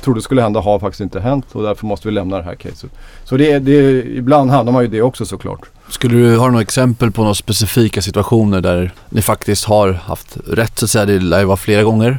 trodde 0.00 0.22
skulle 0.22 0.42
hända 0.42 0.60
har 0.60 0.78
faktiskt 0.78 1.00
inte 1.00 1.20
hänt 1.20 1.46
och 1.52 1.62
därför 1.62 1.86
måste 1.86 2.08
vi 2.08 2.14
lämna 2.14 2.36
det 2.36 2.42
här 2.42 2.54
caset. 2.54 2.90
Så 3.24 3.36
det, 3.36 3.58
det, 3.58 4.04
ibland 4.16 4.50
hamnar 4.50 4.72
man 4.72 4.82
ju 4.82 4.88
det 4.88 5.02
också 5.02 5.26
såklart. 5.26 5.60
Skulle 5.90 6.16
du 6.16 6.36
ha 6.36 6.46
några 6.48 6.62
exempel 6.62 7.10
på 7.10 7.20
några 7.22 7.34
specifika 7.34 8.02
situationer 8.02 8.60
där 8.60 8.92
ni 9.08 9.22
faktiskt 9.22 9.64
har 9.64 9.92
haft 9.92 10.36
rätt 10.46 10.78
så 10.78 10.84
att 10.84 10.90
säga? 10.90 11.06
Det 11.06 11.18
lär 11.18 11.40
ju 11.40 11.44
vara 11.44 11.56
flera 11.56 11.82
gånger. 11.82 12.18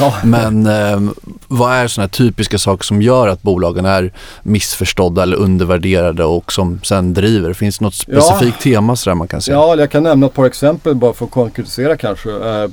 Ja. 0.00 0.14
Men 0.24 0.66
eh, 0.66 1.00
vad 1.48 1.72
är 1.72 1.88
sådana 1.88 2.08
typiska 2.08 2.58
saker 2.58 2.84
som 2.84 3.02
gör 3.02 3.28
att 3.28 3.42
bolagen 3.42 3.84
är 3.84 4.12
missförstådda 4.42 5.22
eller 5.22 5.36
undervärderade 5.36 6.24
och 6.24 6.52
som 6.52 6.80
sen 6.82 7.14
driver? 7.14 7.52
Finns 7.52 7.78
det 7.78 7.84
något 7.84 7.94
Ja. 8.06 8.20
specifikt 8.20 8.60
tema 8.62 8.96
sådär 8.96 9.14
man 9.14 9.28
kan 9.28 9.40
säga? 9.40 9.56
Ja, 9.56 9.76
jag 9.76 9.90
kan 9.90 10.02
nämna 10.02 10.26
ett 10.26 10.34
par 10.34 10.44
exempel 10.46 10.94
bara 10.94 11.12
för 11.12 11.24
att 11.24 11.30
konkretisera 11.30 11.96
kanske. 11.96 12.30
Eh, 12.30 12.70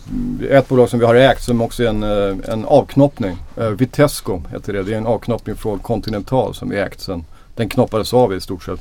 Ett 0.57 0.67
bolag 0.69 0.89
som 0.89 0.99
vi 0.99 1.05
har 1.05 1.15
ägt 1.15 1.43
som 1.43 1.61
också 1.61 1.83
är 1.83 1.87
en, 1.87 2.03
eh, 2.03 2.53
en 2.53 2.65
avknoppning. 2.65 3.37
Eh, 3.57 3.67
Vitesco 3.67 4.41
heter 4.51 4.73
det. 4.73 4.83
Det 4.83 4.93
är 4.93 4.97
en 4.97 5.07
avknoppning 5.07 5.55
från 5.55 5.79
Continental 5.79 6.55
som 6.55 6.69
vi 6.69 6.77
ägt 6.79 7.01
sen. 7.01 7.25
Den 7.55 7.69
knoppades 7.69 8.13
av 8.13 8.33
i 8.33 8.41
stort 8.41 8.63
sett. 8.63 8.79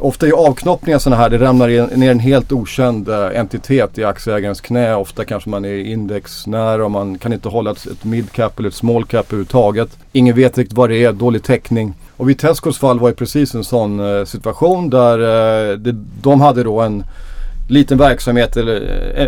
Ofta 0.00 0.26
är 0.26 0.32
avknoppningar 0.32 0.98
sådana 0.98 1.22
här, 1.22 1.30
det 1.30 1.38
ramlar 1.38 1.96
ner 1.96 2.10
en 2.10 2.18
helt 2.18 2.52
okänd 2.52 3.08
eh, 3.08 3.38
entitet 3.40 3.98
i 3.98 4.04
aktieägarens 4.04 4.60
knä. 4.60 4.94
Ofta 4.94 5.24
kanske 5.24 5.50
man 5.50 5.64
är 5.64 5.78
indexnära 5.78 6.84
och 6.84 6.90
man 6.90 7.18
kan 7.18 7.32
inte 7.32 7.48
hålla 7.48 7.70
ett, 7.70 7.86
ett 7.86 8.04
midcap 8.04 8.58
eller 8.58 8.68
ett 8.68 8.74
small 8.74 9.04
cap 9.04 9.26
överhuvudtaget. 9.26 9.88
Ingen 10.12 10.36
vet 10.36 10.58
riktigt 10.58 10.76
vad 10.76 10.90
det 10.90 11.04
är, 11.04 11.12
dålig 11.12 11.42
täckning. 11.42 11.94
Och 12.16 12.30
Vitescos 12.30 12.78
fall 12.78 12.98
var 12.98 13.08
ju 13.08 13.14
precis 13.14 13.54
en 13.54 13.64
sån 13.64 14.18
eh, 14.18 14.24
situation 14.24 14.90
där 14.90 15.18
eh, 15.18 15.78
det, 15.78 15.92
de 16.22 16.40
hade 16.40 16.62
då 16.62 16.80
en 16.80 17.04
liten 17.68 17.98
verksamhet, 17.98 18.56
eller 18.56 18.80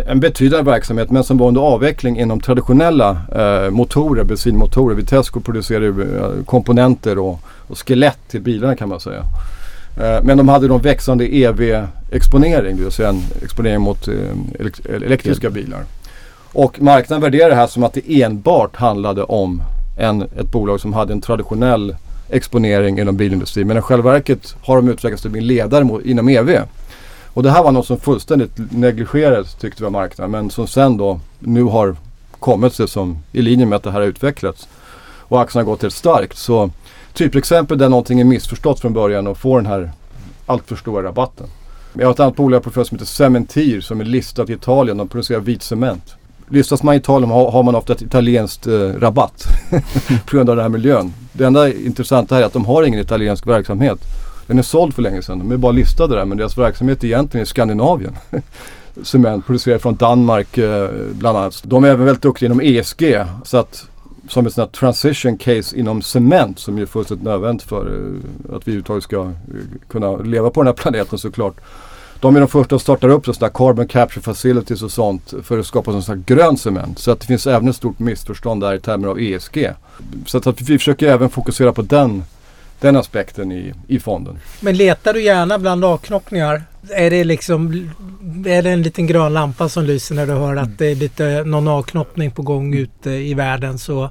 en 0.07 0.19
betydande 0.19 0.71
verksamhet 0.71 1.11
men 1.11 1.23
som 1.23 1.37
var 1.37 1.47
under 1.47 1.61
avveckling 1.61 2.19
inom 2.19 2.39
traditionella 2.39 3.17
eh, 3.35 3.69
motorer, 3.71 4.23
bensinmotorer. 4.23 4.95
Vitesco 4.95 5.39
producerar 5.39 5.81
ju 5.81 6.05
komponenter 6.45 7.19
och, 7.19 7.39
och 7.67 7.87
skelett 7.87 8.19
till 8.27 8.41
bilarna 8.41 8.75
kan 8.75 8.89
man 8.89 8.99
säga. 8.99 9.23
Eh, 9.97 10.23
men 10.23 10.37
de 10.37 10.49
hade 10.49 10.67
då 10.67 10.77
växande 10.77 11.25
EV-exponering, 11.27 12.77
det 12.77 12.83
vill 12.83 12.91
säga 12.91 13.09
en 13.09 13.21
exponering 13.43 13.81
mot 13.81 14.07
eh, 14.07 14.13
elek- 14.59 14.95
elektriska 15.05 15.49
bilar. 15.49 15.83
Och 16.53 16.81
marknaden 16.81 17.21
värderar 17.21 17.49
det 17.49 17.55
här 17.55 17.67
som 17.67 17.83
att 17.83 17.93
det 17.93 18.21
enbart 18.23 18.75
handlade 18.75 19.23
om 19.23 19.61
en, 19.97 20.21
ett 20.21 20.51
bolag 20.51 20.79
som 20.79 20.93
hade 20.93 21.13
en 21.13 21.21
traditionell 21.21 21.95
exponering 22.29 22.99
inom 22.99 23.17
bilindustrin. 23.17 23.67
Men 23.67 23.77
i 23.77 23.81
själva 23.81 24.11
verket 24.11 24.55
har 24.61 24.75
de 24.75 24.89
utvecklats 24.89 25.21
till 25.21 25.31
bli 25.31 25.41
ledare 25.41 25.87
inom 26.05 26.29
EV. 26.29 26.59
Och 27.33 27.43
det 27.43 27.51
här 27.51 27.63
var 27.63 27.71
något 27.71 27.85
som 27.87 27.99
fullständigt 27.99 28.51
negligerades 28.71 29.53
tyckte 29.53 29.83
vi 29.83 29.85
av 29.85 29.91
marknaden. 29.91 30.31
Men 30.31 30.49
som 30.49 30.67
sen 30.67 30.97
då 30.97 31.19
nu 31.39 31.63
har 31.63 31.95
kommit 32.39 32.73
sig 32.73 32.87
som 32.87 33.17
i 33.31 33.41
linje 33.41 33.65
med 33.65 33.75
att 33.75 33.83
det 33.83 33.91
här 33.91 33.99
har 33.99 34.07
utvecklats. 34.07 34.67
Och 35.19 35.41
aktien 35.41 35.65
har 35.65 35.71
gått 35.71 35.81
helt 35.81 35.93
starkt. 35.93 36.37
Så 36.37 36.69
typexempel 37.13 37.77
där 37.77 37.89
någonting 37.89 38.19
är 38.19 38.23
missförstått 38.23 38.79
från 38.79 38.93
början 38.93 39.27
och 39.27 39.37
får 39.37 39.61
den 39.61 39.65
här 39.65 39.91
alltför 40.45 40.75
stora 40.75 41.03
rabatten. 41.03 41.47
Jag 41.93 42.07
har 42.07 42.13
ett 42.13 42.19
annat 42.19 42.35
bolag 42.35 42.63
på 42.63 42.71
som 42.85 42.95
heter 42.97 43.05
Cementir 43.05 43.81
som 43.81 44.01
är 44.01 44.05
listat 44.05 44.49
i 44.49 44.53
Italien. 44.53 44.97
De 44.97 45.07
producerar 45.07 45.39
vit 45.39 45.63
cement. 45.63 46.15
Listas 46.49 46.83
man 46.83 46.95
i 46.95 46.97
Italien 46.97 47.31
har, 47.31 47.51
har 47.51 47.63
man 47.63 47.75
ofta 47.75 47.93
ett 47.93 48.01
italienskt 48.01 48.67
eh, 48.67 48.73
rabatt 48.73 49.45
på 50.25 50.35
grund 50.35 50.49
av 50.49 50.55
den 50.55 50.63
här 50.63 50.69
miljön. 50.69 51.13
Det 51.33 51.43
enda 51.43 51.73
intressanta 51.73 52.35
här 52.35 52.41
är 52.41 52.45
att 52.45 52.53
de 52.53 52.65
har 52.65 52.83
ingen 52.83 52.99
italiensk 52.99 53.47
verksamhet. 53.47 53.99
Den 54.47 54.59
är 54.59 54.63
såld 54.63 54.93
för 54.93 55.01
länge 55.01 55.21
sedan. 55.21 55.39
De 55.39 55.51
är 55.51 55.57
bara 55.57 55.71
listade 55.71 56.15
där 56.15 56.25
men 56.25 56.37
deras 56.37 56.57
verksamhet 56.57 57.03
är 57.03 57.07
egentligen 57.07 57.43
i 57.43 57.45
Skandinavien. 57.45 58.15
Cement 59.03 59.45
Producerad 59.45 59.81
från 59.81 59.95
Danmark 59.95 60.57
eh, 60.57 60.89
bland 61.11 61.37
annat. 61.37 61.61
De 61.63 61.83
är 61.83 61.87
även 61.87 62.05
väldigt 62.05 62.23
duktiga 62.23 62.47
inom 62.47 62.61
ESG. 62.61 63.25
Så 63.43 63.57
att 63.57 63.87
som 64.31 64.45
ett 64.45 64.53
sånt 64.53 64.67
här 64.67 64.79
transition 64.79 65.37
case 65.37 65.77
inom 65.77 66.01
cement 66.01 66.59
som 66.59 66.77
ju 66.77 66.83
är 66.83 66.87
fullständigt 66.87 67.25
nödvändigt 67.25 67.67
för 67.67 67.79
eh, 67.79 68.55
att 68.55 68.67
vi 68.67 68.71
överhuvudtaget 68.71 69.03
ska 69.03 69.21
eh, 69.21 69.31
kunna 69.87 70.17
leva 70.17 70.49
på 70.49 70.61
den 70.61 70.67
här 70.67 70.73
planeten 70.73 71.19
såklart. 71.19 71.55
De 72.19 72.35
är 72.35 72.39
de 72.39 72.47
första 72.47 72.75
att 72.75 72.81
starta 72.81 73.07
upp 73.07 73.25
sådana 73.25 73.47
här 73.47 73.53
carbon 73.53 73.87
capture 73.87 74.21
facilities 74.21 74.81
och 74.81 74.91
sånt 74.91 75.33
för 75.43 75.59
att 75.59 75.65
skapa 75.65 76.01
sån 76.01 76.17
här 76.17 76.23
grön 76.25 76.57
cement. 76.57 76.99
Så 76.99 77.11
att 77.11 77.19
det 77.19 77.25
finns 77.25 77.47
även 77.47 77.67
ett 77.67 77.75
stort 77.75 77.99
missförstånd 77.99 78.61
där 78.61 78.73
i 78.73 78.79
termer 78.79 79.07
av 79.07 79.19
ESG. 79.19 79.69
Så 80.25 80.37
att 80.37 80.61
vi 80.61 80.77
försöker 80.77 81.07
även 81.07 81.29
fokusera 81.29 81.73
på 81.73 81.81
den, 81.81 82.23
den 82.79 82.95
aspekten 82.95 83.51
i, 83.51 83.73
i 83.87 83.99
fonden. 83.99 84.39
Men 84.59 84.77
letar 84.77 85.13
du 85.13 85.23
gärna 85.23 85.59
bland 85.59 85.85
avknoppningar? 85.85 86.63
Är 86.89 87.09
det 87.09 87.23
liksom 87.23 87.89
är 88.45 88.61
det 88.61 88.69
en 88.69 88.81
liten 88.81 89.07
grön 89.07 89.33
lampa 89.33 89.69
som 89.69 89.83
lyser 89.83 90.15
när 90.15 90.27
du 90.27 90.33
hör 90.33 90.55
att 90.55 90.77
det 90.77 90.85
är 90.85 90.95
lite 90.95 91.43
någon 91.43 91.67
avknoppning 91.67 92.31
på 92.31 92.41
gång 92.41 92.73
ute 92.73 93.09
i 93.09 93.33
världen 93.33 93.77
så 93.77 94.09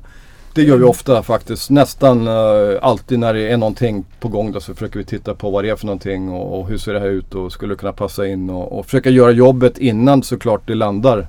det 0.54 0.62
gör 0.62 0.76
vi 0.76 0.84
ofta 0.84 1.22
faktiskt. 1.22 1.70
Nästan 1.70 2.28
uh, 2.28 2.78
alltid 2.82 3.18
när 3.18 3.34
det 3.34 3.48
är 3.48 3.56
någonting 3.56 4.04
på 4.20 4.28
gång 4.28 4.52
då, 4.52 4.60
så 4.60 4.74
försöker 4.74 4.98
vi 4.98 5.04
titta 5.04 5.34
på 5.34 5.50
vad 5.50 5.64
det 5.64 5.70
är 5.70 5.76
för 5.76 5.86
någonting 5.86 6.28
och, 6.28 6.60
och 6.60 6.68
hur 6.68 6.78
ser 6.78 6.94
det 6.94 7.00
här 7.00 7.06
ut 7.06 7.34
och 7.34 7.52
skulle 7.52 7.74
det 7.74 7.78
kunna 7.78 7.92
passa 7.92 8.26
in 8.26 8.50
och, 8.50 8.78
och 8.78 8.84
försöka 8.84 9.10
göra 9.10 9.30
jobbet 9.30 9.78
innan 9.78 10.22
såklart 10.22 10.66
det 10.66 10.74
landar 10.74 11.28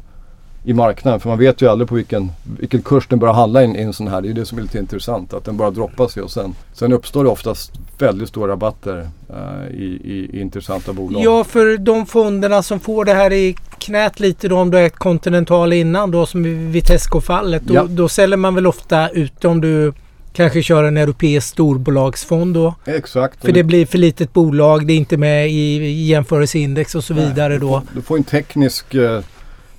i 0.63 0.74
marknaden. 0.74 1.20
För 1.20 1.30
man 1.30 1.39
vet 1.39 1.62
ju 1.62 1.68
aldrig 1.68 1.89
på 1.89 1.96
vilken, 1.96 2.32
vilken 2.60 2.82
kurs 2.82 3.08
den 3.08 3.20
börjar 3.20 3.34
handla 3.34 3.63
i 3.63 3.82
en 3.82 3.94
sån 3.94 4.08
här. 4.08 4.22
Det 4.22 4.30
är 4.30 4.34
det 4.34 4.46
som 4.46 4.58
är 4.58 4.62
lite 4.62 4.80
intressant. 4.80 5.34
Att 5.34 5.46
den 5.46 5.58
bara 5.58 5.72
droppar 5.72 6.08
sig 6.08 6.24
och 6.24 6.32
sen, 6.32 6.56
sen 6.74 6.94
uppstår 6.94 7.24
det 7.24 7.30
oftast 7.30 7.72
väldigt 7.98 8.30
stora 8.30 8.51
rabatter 8.51 9.10
uh, 9.30 9.75
i, 9.75 9.84
i, 9.84 10.30
i, 10.34 10.41
intressanta 10.41 10.94
bolag. 10.94 11.24
Ja, 11.24 11.44
för 11.44 11.77
de 11.77 12.06
fonderna 12.06 12.63
som 12.63 12.80
får 12.80 13.06
det 13.06 13.13
här 13.13 13.34
i 13.34 13.56
knät 13.77 14.20
lite 14.20 14.48
då 14.48 14.58
om 14.58 14.72
du 14.72 14.77
är 14.77 14.89
Continental 14.89 15.74
innan 15.74 16.12
då 16.12 16.25
som 16.25 16.46
i 16.46 16.53
Vitesco-fallet. 16.53 17.63
Då, 17.65 17.74
ja. 17.74 17.84
då 17.84 18.10
säljer 18.10 18.38
man 18.38 18.56
väl 18.56 18.68
ofta 18.68 19.10
ut 19.10 19.46
om 19.46 19.62
du 19.62 19.94
kanske 20.34 20.63
kör 20.63 20.84
en 20.84 20.98
europeisk 20.98 21.48
storbolagsfond 21.48 22.53
då. 22.53 22.75
Exakt. 22.86 23.41
För 23.41 23.51
det 23.51 23.63
blir 23.63 23.86
för 23.86 23.98
litet 23.98 24.34
bolag, 24.34 24.88
det 24.88 24.94
är 24.94 24.98
inte 24.98 25.18
med 25.18 25.50
i 25.50 26.03
jämförelseindex 26.03 26.96
och 26.96 27.03
så 27.03 27.13
vidare 27.13 27.50
Nej, 27.50 27.60
du 27.60 27.68
får, 27.68 27.68
då. 27.68 27.84
Du 27.94 28.01
får 28.01 28.18
en 28.18 28.24
teknisk 28.24 28.96
uh, 28.96 29.20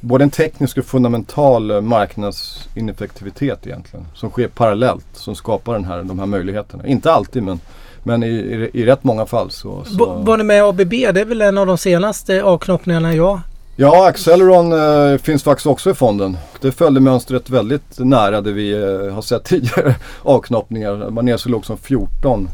både 0.03 0.25
en 0.25 0.31
teknisk 0.31 0.79
och 0.79 0.85
fundamental 0.85 1.71
eh, 1.71 1.81
marknadsineffektivitet 1.81 3.67
egentligen. 3.67 4.07
Som 4.15 4.31
sker 4.31 4.49
parallellt. 4.49 5.07
Som 5.13 5.35
skapar 5.35 5.73
den 5.73 5.85
här, 5.85 6.03
de 6.03 6.19
här 6.19 6.27
möjligheterna. 6.27 6.87
Inte 6.87 7.13
alltid 7.13 7.43
men, 7.43 7.61
men 8.03 8.23
i, 8.23 8.27
i, 8.27 8.71
i 8.81 8.87
rätt 8.87 9.05
många 9.05 9.27
fall 9.27 9.51
så, 9.51 9.85
så... 9.85 10.15
Var 10.15 10.37
ni 10.37 10.45
med 10.45 10.65
ABB? 10.65 10.91
Det 10.91 11.21
är 11.21 11.25
väl 11.25 11.43
en 11.43 11.59
av 11.59 11.67
de 11.67 11.79
senaste 11.79 12.43
avknoppningarna 12.43 13.15
jag 13.15 13.41
Ja, 13.77 14.09
Acceleron 14.09 14.73
äh, 14.73 15.19
finns 15.19 15.43
faktiskt 15.43 15.67
också 15.67 15.91
i 15.91 15.95
fonden. 15.95 16.37
Det 16.61 16.73
följde 16.73 17.01
mönstret 17.01 17.51
väldigt 17.51 17.99
nära 17.99 18.41
det 18.41 18.53
vi 18.53 18.73
äh, 18.73 19.15
har 19.15 19.23
sett 19.23 19.45
tidigare 19.49 19.95
avknoppningar. 20.23 21.11
Magnesium 21.11 21.53
låg 21.53 21.67
som 21.67 21.79
14 21.79 22.49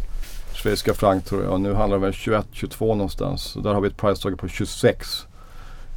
schweiziska 0.54 0.94
franc 0.94 1.24
tror 1.24 1.44
jag. 1.44 1.60
Nu 1.60 1.74
handlar 1.74 1.98
det 1.98 2.06
om 2.06 2.12
21-22 2.12 2.86
någonstans. 2.86 3.42
Så 3.42 3.60
där 3.60 3.74
har 3.74 3.80
vi 3.80 3.88
ett 3.88 3.96
price 3.96 4.30
på 4.30 4.48
26 4.48 5.26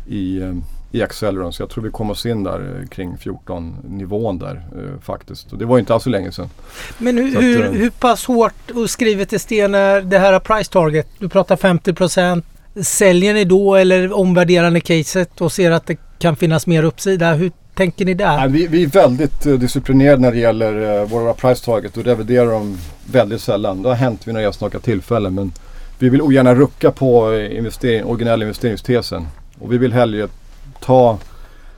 i, 0.07 0.41
äh, 0.41 0.53
i 0.91 1.01
Acceleron. 1.01 1.53
Så 1.53 1.61
jag 1.61 1.69
tror 1.69 1.83
vi 1.83 1.89
kommer 1.89 2.11
oss 2.11 2.25
in 2.25 2.43
där 2.43 2.79
eh, 2.79 2.87
kring 2.87 3.17
14 3.17 3.75
nivån 3.83 4.39
där 4.39 4.55
eh, 4.55 5.01
faktiskt. 5.01 5.51
Och 5.51 5.57
det 5.57 5.65
var 5.65 5.79
inte 5.79 5.93
alls 5.93 6.03
så 6.03 6.09
länge 6.09 6.31
sedan. 6.31 6.49
Men 6.97 7.17
hur, 7.17 7.37
att, 7.37 7.43
hur, 7.43 7.65
eh, 7.65 7.71
hur 7.71 7.89
pass 7.89 8.25
hårt 8.25 8.71
och 8.75 8.89
skrivet 8.89 9.33
i 9.33 9.39
sten 9.39 9.75
är 9.75 10.01
det 10.01 10.19
här 10.19 10.39
price 10.39 10.71
target? 10.71 11.07
Du 11.19 11.29
pratar 11.29 11.55
50 11.55 11.93
procent. 11.93 12.45
Säljer 12.81 13.33
ni 13.33 13.43
då 13.43 13.75
eller 13.75 14.13
omvärderar 14.13 14.69
ni 14.69 14.81
caset 14.81 15.41
och 15.41 15.51
ser 15.51 15.71
att 15.71 15.87
det 15.87 15.97
kan 16.19 16.35
finnas 16.35 16.67
mer 16.67 16.83
uppsida? 16.83 17.33
Hur 17.33 17.51
tänker 17.75 18.05
ni 18.05 18.13
där? 18.13 18.37
Nej, 18.37 18.49
vi, 18.49 18.67
vi, 18.67 18.83
är 18.83 18.87
väldigt 18.87 19.47
uh, 19.47 19.59
disciplinerade 19.59 20.21
när 20.21 20.31
det 20.31 20.39
gäller 20.39 21.05
våra 21.05 21.33
price 21.33 21.65
target 21.65 21.97
och 21.97 22.03
reviderar 22.03 22.51
dem 22.51 22.77
väldigt 23.05 23.41
sällan. 23.41 23.81
Det 23.81 23.89
har 23.89 23.95
hänt 23.95 24.27
vid 24.27 24.33
några 24.33 24.47
enstaka 24.47 24.79
tillfällen 24.79 25.35
men 25.35 25.51
vi 25.99 26.09
vill 26.09 26.21
ogärna 26.21 26.55
rucka 26.55 26.91
på 26.91 27.35
investering, 27.35 28.03
originella 28.03 28.45
investeringstesen. 28.45 29.27
Och 29.59 29.73
vi 29.73 29.77
vill 29.77 29.93
hellre 29.93 30.27
ta 30.81 31.17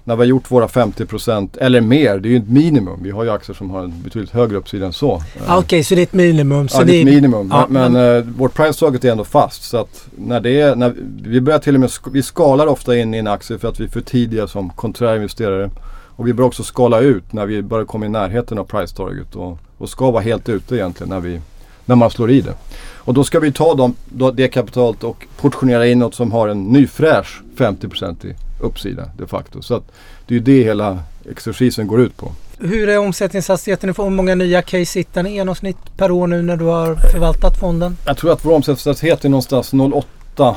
när 0.03 0.15
vi 0.15 0.19
har 0.19 0.25
gjort 0.25 0.51
våra 0.51 0.67
50% 0.67 1.57
eller 1.61 1.81
mer, 1.81 2.17
det 2.17 2.29
är 2.29 2.31
ju 2.31 2.37
ett 2.37 2.49
minimum. 2.49 2.99
Vi 3.03 3.11
har 3.11 3.23
ju 3.23 3.29
aktier 3.29 3.55
som 3.55 3.69
har 3.69 3.83
en 3.83 4.01
betydligt 4.03 4.31
högre 4.31 4.57
uppsida 4.57 4.85
än 4.85 4.93
så. 4.93 5.21
Okej, 5.35 5.57
okay, 5.57 5.83
så 5.83 5.95
det 5.95 6.01
är 6.01 6.03
ett 6.03 6.13
minimum? 6.13 6.67
Så 6.67 6.81
ja, 6.81 6.85
det 6.85 6.93
är 6.93 6.99
ett 6.99 7.05
minimum. 7.05 7.49
Ja, 7.51 7.67
men 7.69 7.93
men 7.93 7.95
uh, 7.95 8.23
vårt 8.37 8.53
price 8.53 8.79
target 8.79 9.05
är 9.05 9.11
ändå 9.11 9.23
fast. 9.23 9.63
Så 9.63 9.77
att 9.77 10.07
när 10.15 10.39
det 10.39 10.61
är, 10.61 10.75
när 10.75 10.93
vi 11.23 11.41
börjar 11.41 11.59
till 11.59 11.75
och 11.75 11.79
med, 11.81 11.89
vi 12.11 12.23
skalar 12.23 12.67
ofta 12.67 12.97
in 12.97 13.13
i 13.13 13.17
en 13.17 13.27
aktie 13.27 13.57
för 13.57 13.67
att 13.67 13.79
vi 13.79 13.83
är 13.83 13.89
för 13.89 14.01
tidiga 14.01 14.47
som 14.47 14.69
konträrinvesterare. 14.69 15.69
Och 16.15 16.27
vi 16.27 16.33
bör 16.33 16.43
också 16.43 16.63
skala 16.63 16.99
ut 16.99 17.33
när 17.33 17.45
vi 17.45 17.61
börjar 17.61 17.85
komma 17.85 18.05
i 18.05 18.09
närheten 18.09 18.57
av 18.57 18.63
price 18.63 18.95
target 18.95 19.35
och, 19.35 19.57
och 19.77 19.89
ska 19.89 20.11
vara 20.11 20.23
helt 20.23 20.49
ute 20.49 20.75
egentligen 20.75 21.09
när, 21.09 21.19
vi, 21.19 21.41
när 21.85 21.95
man 21.95 22.09
slår 22.09 22.31
i 22.31 22.41
det. 22.41 22.53
Och 22.97 23.13
då 23.13 23.23
ska 23.23 23.39
vi 23.39 23.51
ta 23.51 23.75
dem, 23.75 23.95
det 24.33 24.47
kapitalet 24.47 25.03
och 25.03 25.25
portionera 25.37 25.87
in 25.87 25.99
något 25.99 26.15
som 26.15 26.31
har 26.31 26.47
en 26.47 26.63
ny 26.63 26.87
fräsch 26.87 27.41
50% 27.57 28.25
i 28.25 28.35
uppsida 28.59 29.09
de 29.17 29.27
facto. 29.27 29.61
Så 29.61 29.75
att 29.75 29.91
det 30.27 30.33
är 30.33 30.37
ju 30.37 30.43
det 30.43 30.63
hela 30.63 30.99
exercisen 31.29 31.87
går 31.87 32.01
ut 32.01 32.17
på. 32.17 32.31
Hur 32.59 32.89
är 32.89 32.97
omsättningshastigheten? 32.97 33.93
Hur 33.97 34.09
många 34.09 34.35
nya 34.35 34.61
case 34.61 34.99
hittar 34.99 35.23
ni 35.23 35.29
i 35.29 35.33
genomsnitt 35.33 35.97
per 35.97 36.11
år 36.11 36.27
nu 36.27 36.41
när 36.41 36.57
du 36.57 36.65
har 36.65 36.95
förvaltat 36.95 37.59
fonden? 37.59 37.97
Jag 38.05 38.17
tror 38.17 38.31
att 38.31 38.45
vår 38.45 38.53
omsättningshastighet 38.53 39.25
är 39.25 39.29
någonstans 39.29 39.73
08, 39.73 40.55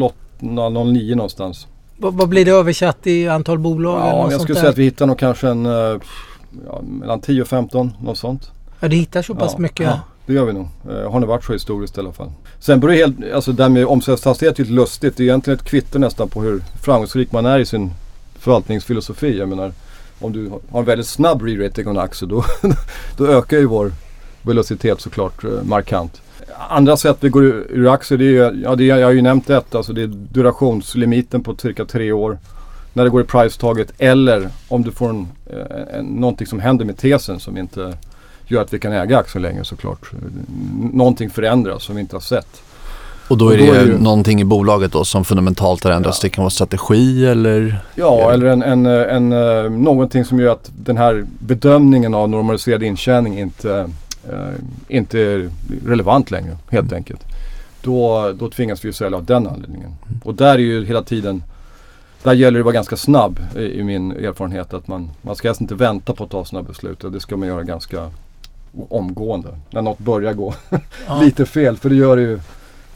08 0.00 0.14
09 0.84 1.14
någonstans. 1.14 1.66
V 1.96 2.08
vad 2.12 2.28
blir 2.28 2.44
det 2.44 2.50
översatt 2.50 3.06
i 3.06 3.28
antal 3.28 3.58
bolag? 3.58 4.00
Ja, 4.00 4.32
jag 4.32 4.40
skulle 4.40 4.58
säga 4.58 4.70
att 4.70 4.78
vi 4.78 4.84
hittar 4.84 5.06
nog 5.06 5.18
kanske 5.18 5.48
en 5.48 5.64
ja, 5.64 6.80
mellan 6.82 7.20
10 7.20 7.42
och 7.42 7.48
15, 7.48 7.92
något 8.02 8.18
sånt. 8.18 8.50
Ja, 8.80 8.88
det 8.88 8.96
hittar 8.96 9.22
så 9.22 9.34
pass 9.34 9.52
ja, 9.52 9.58
mycket? 9.58 9.86
Ja, 9.86 10.00
det 10.28 10.34
gör 10.34 10.44
vi 10.44 10.52
nog. 10.52 10.68
Eh, 10.90 11.12
har 11.12 11.20
det 11.20 11.26
varit 11.26 11.44
så 11.44 11.52
historiskt 11.52 11.96
i 11.96 12.00
alla 12.00 12.12
fall. 12.12 12.30
Sen 12.58 12.80
beror 12.80 12.92
det 12.92 12.98
helt, 12.98 13.32
alltså 13.34 13.52
det 13.52 13.62
här 13.62 13.70
med 13.70 13.86
omsättningshastighet 13.86 14.58
är 14.58 14.62
lite 14.62 14.74
lustigt. 14.74 15.16
Det 15.16 15.22
är 15.22 15.24
egentligen 15.24 15.58
ett 15.58 15.64
kvitto 15.64 15.98
nästan 15.98 16.28
på 16.28 16.42
hur 16.42 16.62
framgångsrik 16.82 17.32
man 17.32 17.46
är 17.46 17.58
i 17.58 17.66
sin 17.66 17.90
förvaltningsfilosofi. 18.38 19.38
Jag 19.38 19.48
menar, 19.48 19.72
om 20.18 20.32
du 20.32 20.50
har 20.70 20.80
en 20.80 20.86
väldigt 20.86 21.06
snabb 21.06 21.42
re-rating 21.42 21.86
av 21.86 21.90
en 21.90 21.98
aktie 21.98 22.28
då, 22.28 22.44
då 23.16 23.26
ökar 23.26 23.56
ju 23.56 23.66
vår 23.66 23.92
velocitet 24.42 25.00
såklart 25.00 25.44
eh, 25.44 25.50
markant. 25.62 26.20
Andra 26.68 26.96
sätt 26.96 27.16
vi 27.20 27.28
går 27.28 27.44
ur, 27.44 27.66
ur 27.70 27.92
aktier, 27.92 28.18
det 28.18 28.38
är, 28.38 28.60
ja, 28.62 28.76
det 28.76 28.90
är, 28.90 28.96
jag 28.96 29.06
har 29.06 29.12
ju 29.12 29.22
nämnt 29.22 29.50
ett, 29.50 29.74
alltså 29.74 29.92
det 29.92 30.02
är 30.02 30.06
durationslimiten 30.32 31.42
på 31.42 31.56
cirka 31.56 31.84
tre 31.84 32.12
år. 32.12 32.38
När 32.92 33.04
det 33.04 33.10
går 33.10 33.20
i 33.20 33.24
pricetaget 33.24 33.92
eller 33.98 34.48
om 34.68 34.82
du 34.82 34.92
får 34.92 35.08
en, 35.08 35.28
eh, 35.46 35.98
en, 35.98 36.06
någonting 36.06 36.46
som 36.46 36.60
händer 36.60 36.84
med 36.84 36.96
tesen 36.96 37.40
som 37.40 37.58
inte 37.58 37.94
gör 38.48 38.62
att 38.62 38.72
vi 38.72 38.78
kan 38.78 38.92
äga 38.92 39.18
aktier 39.18 39.42
längre 39.42 39.64
såklart. 39.64 40.10
Någonting 40.92 41.30
förändras 41.30 41.82
som 41.82 41.94
vi 41.94 42.00
inte 42.00 42.16
har 42.16 42.20
sett. 42.20 42.62
Och 43.28 43.38
då 43.38 43.50
är 43.50 43.58
det, 43.58 43.68
och 43.68 43.74
då 43.74 43.80
är 43.80 43.86
det 43.86 43.98
någonting 43.98 44.40
i 44.40 44.44
bolaget 44.44 44.92
då 44.92 45.04
som 45.04 45.24
fundamentalt 45.24 45.84
har 45.84 45.90
ändrats? 45.90 46.18
Ja. 46.22 46.26
Det 46.26 46.30
kan 46.30 46.44
vara 46.44 46.50
strategi 46.50 47.26
eller? 47.26 47.80
Ja, 47.94 48.32
eller 48.32 48.46
en, 48.46 48.62
en, 48.62 48.86
en, 48.86 49.32
eh, 49.32 49.70
någonting 49.70 50.24
som 50.24 50.40
gör 50.40 50.52
att 50.52 50.70
den 50.76 50.96
här 50.96 51.24
bedömningen 51.38 52.14
av 52.14 52.28
normaliserad 52.28 52.82
intjäning 52.82 53.38
inte, 53.38 53.90
äh, 54.32 54.38
inte 54.88 55.20
är 55.20 55.50
relevant 55.86 56.30
längre 56.30 56.56
helt 56.70 56.88
mm. 56.88 56.96
enkelt. 56.96 57.20
Då, 57.82 58.32
då 58.38 58.50
tvingas 58.50 58.84
vi 58.84 58.92
sälja 58.92 59.18
av 59.18 59.24
den 59.24 59.46
anledningen. 59.46 59.96
Mm. 60.06 60.20
Och 60.24 60.34
där 60.34 60.54
är 60.54 60.58
ju 60.58 60.84
hela 60.84 61.02
tiden 61.02 61.42
där 62.22 62.32
gäller 62.32 62.58
det 62.58 62.60
att 62.60 62.64
vara 62.64 62.74
ganska 62.74 62.96
snabb 62.96 63.40
i, 63.56 63.60
i 63.60 63.84
min 63.84 64.12
erfarenhet. 64.12 64.74
Att 64.74 64.88
man, 64.88 65.10
man 65.22 65.36
ska 65.36 65.48
helst 65.48 65.60
inte 65.60 65.74
vänta 65.74 66.14
på 66.14 66.24
att 66.24 66.30
ta 66.30 66.44
sådana 66.44 66.68
beslut. 66.68 67.04
Det 67.12 67.20
ska 67.20 67.36
man 67.36 67.48
göra 67.48 67.62
ganska 67.62 68.10
omgående. 68.88 69.48
När 69.70 69.82
något 69.82 69.98
börjar 69.98 70.32
gå 70.32 70.54
ja. 71.06 71.20
lite 71.22 71.46
fel. 71.46 71.76
För 71.76 71.88
det 71.88 71.96
gör 71.96 72.16
det 72.16 72.22
ju 72.22 72.40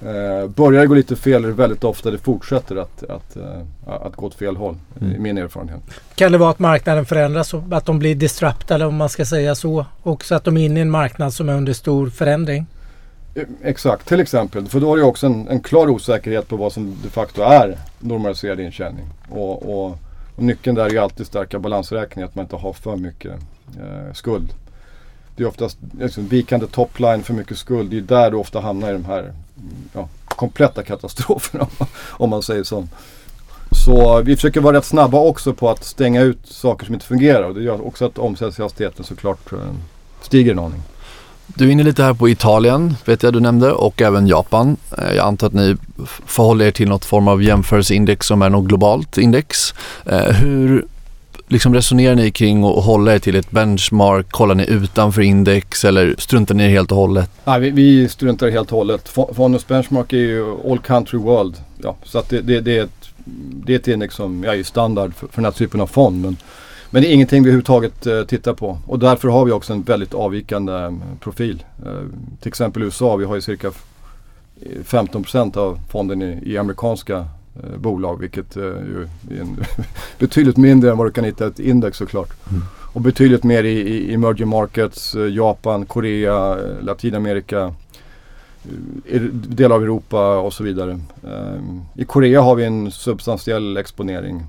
Eh, 0.07 0.49
börjar 0.49 0.81
det 0.81 0.87
gå 0.87 0.95
lite 0.95 1.17
fel 1.17 1.45
är 1.45 1.49
det 1.49 1.55
väldigt 1.55 1.85
ofta 1.85 2.11
det 2.11 2.19
fortsätter 2.19 2.77
att, 2.77 3.03
att, 3.03 3.37
eh, 3.37 3.61
att 3.87 4.17
gå 4.17 4.27
åt 4.27 4.35
fel 4.35 4.57
håll. 4.57 4.77
Mm. 5.01 5.17
i 5.17 5.19
min 5.19 5.39
erfarenhet. 5.39 5.81
Kan 6.15 6.33
det 6.33 6.39
vara 6.39 6.51
att 6.51 6.59
marknaden 6.59 7.07
förändras 7.07 7.55
att 7.55 7.87
de 7.87 7.99
blir 7.99 8.15
disruptade 8.15 8.87
om 8.87 8.97
man 8.97 9.09
ska 9.09 9.25
säga 9.25 9.55
så? 9.55 9.87
Och 10.03 10.25
så 10.25 10.35
att 10.35 10.45
de 10.45 10.57
är 10.57 10.65
inne 10.65 10.81
i 10.81 10.83
en 10.83 10.91
marknad 10.91 11.35
som 11.35 11.49
är 11.49 11.55
under 11.55 11.73
stor 11.73 12.11
förändring? 12.11 12.67
Eh, 13.35 13.43
Exakt, 13.63 14.09
till 14.09 14.21
exempel. 14.21 14.67
För 14.67 14.81
då 14.81 14.93
är 14.93 14.97
det 14.97 15.05
också 15.05 15.27
en, 15.27 15.49
en 15.49 15.61
klar 15.61 15.89
osäkerhet 15.89 16.49
på 16.49 16.57
vad 16.57 16.73
som 16.73 16.97
de 17.03 17.09
facto 17.09 17.43
är 17.43 17.79
normaliserad 17.99 18.61
intjäning. 18.61 19.05
Och, 19.31 19.71
och, 19.71 19.99
och 20.37 20.43
nyckeln 20.43 20.77
där 20.77 20.85
är 20.85 20.91
ju 20.91 20.99
alltid 20.99 21.27
starka 21.27 21.59
balansräkningar, 21.59 22.29
att 22.29 22.35
man 22.35 22.45
inte 22.45 22.57
har 22.57 22.73
för 22.73 22.97
mycket 22.97 23.33
eh, 23.81 24.13
skuld. 24.13 24.55
Det 25.43 25.47
är 25.47 25.49
oftast 25.49 25.79
liksom, 26.01 26.29
vikande 26.29 26.67
topline, 26.67 27.23
för 27.23 27.35
mycket 27.35 27.59
skuld. 27.59 27.91
Det 27.91 27.97
är 27.97 28.01
där 28.01 28.31
du 28.31 28.37
ofta 28.37 28.61
hamnar 28.61 28.91
i 28.91 28.93
de 28.93 29.05
här 29.05 29.33
ja, 29.93 30.09
kompletta 30.25 30.83
katastroferna 30.83 31.67
om 32.11 32.31
man 32.31 32.43
säger 32.43 32.65
så. 32.65 32.89
Så 33.85 34.23
vi 34.23 34.37
försöker 34.37 34.61
vara 34.61 34.77
rätt 34.77 34.85
snabba 34.85 35.19
också 35.19 35.53
på 35.53 35.71
att 35.71 35.85
stänga 35.85 36.21
ut 36.21 36.39
saker 36.45 36.87
som 36.87 36.95
inte 36.95 37.07
fungerar. 37.07 37.43
Och 37.43 37.55
det 37.55 37.63
gör 37.63 37.87
också 37.87 38.05
att 38.05 38.19
omsättningshastigheten 38.19 39.05
såklart 39.05 39.53
eh, 39.53 39.59
stiger 40.23 40.53
en 40.53 40.59
aning. 40.59 40.83
Du 41.47 41.69
är 41.69 41.73
inne 41.73 41.83
lite 41.83 42.03
här 42.03 42.15
på 42.15 42.29
Italien, 42.29 42.95
vet 43.05 43.23
jag 43.23 43.33
du 43.33 43.41
nämnde, 43.41 43.73
och 43.73 44.03
även 44.03 44.27
Japan. 44.27 44.77
Eh, 44.99 45.13
jag 45.17 45.27
antar 45.27 45.47
att 45.47 45.53
ni 45.53 45.77
förhåller 46.27 46.65
er 46.65 46.71
till 46.71 46.89
något 46.89 47.05
form 47.05 47.29
av 47.29 47.43
jämförelseindex 47.43 48.27
som 48.27 48.43
är 48.43 48.51
något 48.51 48.69
globalt 48.69 49.19
index. 49.19 49.75
Eh, 50.07 50.33
hur 50.33 50.87
liksom 51.53 51.75
resonerar 51.75 52.15
ni 52.15 52.31
kring 52.31 52.65
att 52.65 52.85
hålla 52.85 53.15
er 53.15 53.19
till 53.19 53.37
ett 53.37 53.51
benchmark? 53.51 54.31
Kollar 54.31 54.55
ni 54.55 54.67
utanför 54.71 55.23
index 55.23 55.85
eller 55.85 56.15
struntar 56.19 56.55
ni 56.55 56.65
i 56.65 56.67
det 56.67 56.73
helt 56.73 56.93
och 56.93 56.99
hållet? 56.99 57.31
Nej, 57.45 57.61
vi, 57.61 57.71
vi 57.71 58.09
struntar 58.09 58.51
helt 58.51 58.73
och 58.73 58.79
hållet. 58.79 59.09
Fonus 59.09 59.37
Fondens 59.37 59.67
benchmark 59.67 60.13
är 60.13 60.17
ju 60.17 60.71
all 60.71 60.79
country 60.79 61.19
world. 61.19 61.57
Ja, 61.83 61.97
så 62.05 62.19
att 62.19 62.29
det, 62.29 62.41
det, 62.41 62.61
det, 62.61 62.79
är 62.79 62.85
ett, 62.85 63.09
det 63.65 63.73
är 63.73 63.77
ett 63.77 63.89
index 63.89 64.15
som 64.15 64.45
ja, 64.45 64.55
är 64.55 64.63
standard 64.63 65.15
för, 65.15 65.27
för 65.27 65.37
den 65.37 65.45
här 65.45 65.53
typen 65.53 65.81
av 65.81 65.87
fond. 65.87 66.21
Men, 66.21 66.37
men 66.91 67.03
det 67.03 67.09
är 67.09 67.13
ingenting 67.13 67.43
vi 67.43 67.49
överhuvudtaget 67.49 68.07
eh, 68.07 68.23
tittar 68.23 68.53
på. 68.53 68.79
Och 68.87 68.99
därför 68.99 69.29
har 69.29 69.45
vi 69.45 69.53
också 69.53 69.73
en 69.73 69.83
väldigt 69.83 70.15
avvikande 70.15 70.73
eh, 70.73 70.93
profil. 71.21 71.65
Eh, 71.87 71.93
till 72.41 72.49
exempel 72.49 72.83
USA, 72.83 73.17
vi 73.17 73.25
har 73.25 73.35
ju 73.35 73.41
cirka 73.41 73.71
15% 74.85 75.57
av 75.57 75.79
fonden 75.91 76.23
i, 76.23 76.41
i 76.43 76.59
amerikanska 76.59 77.27
eh, 77.63 77.79
bolag. 77.79 78.21
Vilket 78.21 78.57
eh, 78.57 78.63
ju 78.63 79.09
är 79.31 79.41
en 79.41 79.57
betydligt 80.19 80.57
mindre 80.57 80.91
än 80.91 80.99
vad 80.99 81.07
du 81.07 81.11
kan 81.11 81.25
hitta 81.25 81.45
i 81.45 81.49
ett 81.49 81.61
index 81.61 81.99
såklart. 81.99 82.31
Mm. 82.51 82.63
Och 82.93 83.01
betydligt 83.01 83.45
mer 83.45 83.65
i, 83.65 83.81
i 83.81 84.15
emerging 84.15 84.49
markets, 84.49 85.15
eh, 85.15 85.35
Japan, 85.35 85.87
Korea, 85.87 86.59
eh, 86.59 86.85
Latinamerika, 86.85 87.75
eh, 89.09 89.23
delar 89.33 89.77
av 89.77 89.83
Europa 89.83 90.39
och 90.39 90.53
så 90.53 90.65
vidare. 90.65 91.01
I 91.95 92.05
Korea 92.05 92.41
har 92.41 92.55
vi 92.55 92.65
en 92.65 92.91
substantiell 92.91 93.77
exponering 93.77 94.43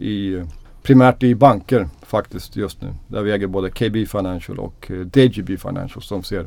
i 0.00 0.42
primärt 0.82 1.22
i 1.22 1.34
banker 1.34 1.88
faktiskt 2.02 2.56
just 2.56 2.82
nu. 2.82 2.88
Där 3.08 3.22
vi 3.22 3.32
äger 3.32 3.46
både 3.46 3.70
KB 3.70 4.06
Financial 4.06 4.58
och 4.58 4.90
DGB 5.04 5.56
Financial 5.56 6.02
som 6.02 6.22
ser 6.22 6.46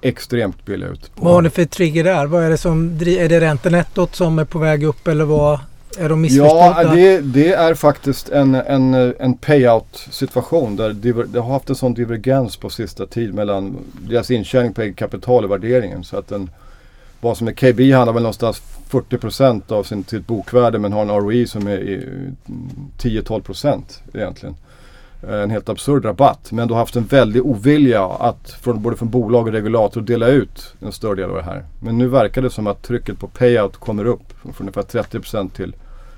extremt 0.00 0.64
billiga 0.66 0.90
ut. 0.90 1.10
Vad 1.14 1.34
har 1.34 1.42
ni 1.42 1.50
för 1.50 1.64
trigger 1.64 2.04
där? 2.04 2.26
Vad 2.26 2.44
är 2.44 2.50
det 2.50 2.58
som 2.58 2.98
Är 3.00 3.28
det 3.28 3.40
räntenettot 3.40 4.16
som 4.16 4.38
är 4.38 4.44
på 4.44 4.58
väg 4.58 4.84
upp 4.84 5.08
eller 5.08 5.24
vad? 5.24 5.58
Är 5.98 6.08
de 6.08 6.20
missförstådda? 6.20 6.82
Ja, 6.82 6.94
det, 6.94 7.20
det 7.20 7.52
är 7.52 7.74
faktiskt 7.74 8.28
en, 8.28 8.54
en, 8.54 8.94
en 8.94 9.34
payout 9.34 10.06
situation 10.10 10.76
där 10.76 10.92
diver, 10.92 11.24
det 11.24 11.40
har 11.40 11.52
haft 11.52 11.70
en 11.70 11.76
sån 11.76 11.94
divergens 11.94 12.56
på 12.56 12.70
sista 12.70 13.06
tid 13.06 13.34
mellan 13.34 13.76
deras 14.08 14.30
intjäning 14.30 14.74
på 14.74 14.82
eget 14.82 14.96
kapital 14.96 15.44
och 15.44 15.50
värderingen. 15.50 16.04
Så 16.04 16.16
att 16.16 16.28
den, 16.28 16.50
vad 17.20 17.36
som 17.36 17.48
är 17.48 17.52
KB 17.52 17.92
handlar 17.92 18.12
väl 18.12 18.22
någonstans 18.22 18.62
40% 18.90 19.72
av 19.72 19.82
sin, 19.82 20.04
sitt 20.04 20.26
bokvärde 20.26 20.78
men 20.78 20.92
har 20.92 21.02
en 21.02 21.10
ROI 21.10 21.46
som 21.46 21.66
är 21.66 21.78
i, 21.78 21.94
mm, 21.94 22.36
10-12% 22.98 23.82
egentligen. 24.14 24.54
Eh, 25.28 25.42
en 25.42 25.50
helt 25.50 25.68
absurd 25.68 26.04
rabatt. 26.04 26.52
Men 26.52 26.68
du 26.68 26.74
har 26.74 26.78
haft 26.78 26.96
en 26.96 27.04
väldig 27.04 27.46
ovilja 27.46 28.04
att 28.04 28.50
från, 28.50 28.82
både 28.82 28.96
från 28.96 29.08
bolag 29.08 29.46
och 29.46 29.52
regulator 29.52 30.00
dela 30.00 30.28
ut 30.28 30.74
en 30.80 30.92
större 30.92 31.14
del 31.14 31.30
av 31.30 31.36
det 31.36 31.42
här. 31.42 31.64
Men 31.80 31.98
nu 31.98 32.08
verkar 32.08 32.42
det 32.42 32.50
som 32.50 32.66
att 32.66 32.82
trycket 32.82 33.18
på 33.18 33.28
payout 33.28 33.76
kommer 33.76 34.04
upp 34.04 34.32
från 34.42 34.54
ungefär 34.58 34.82
30% 34.82 35.50
till 35.50 35.74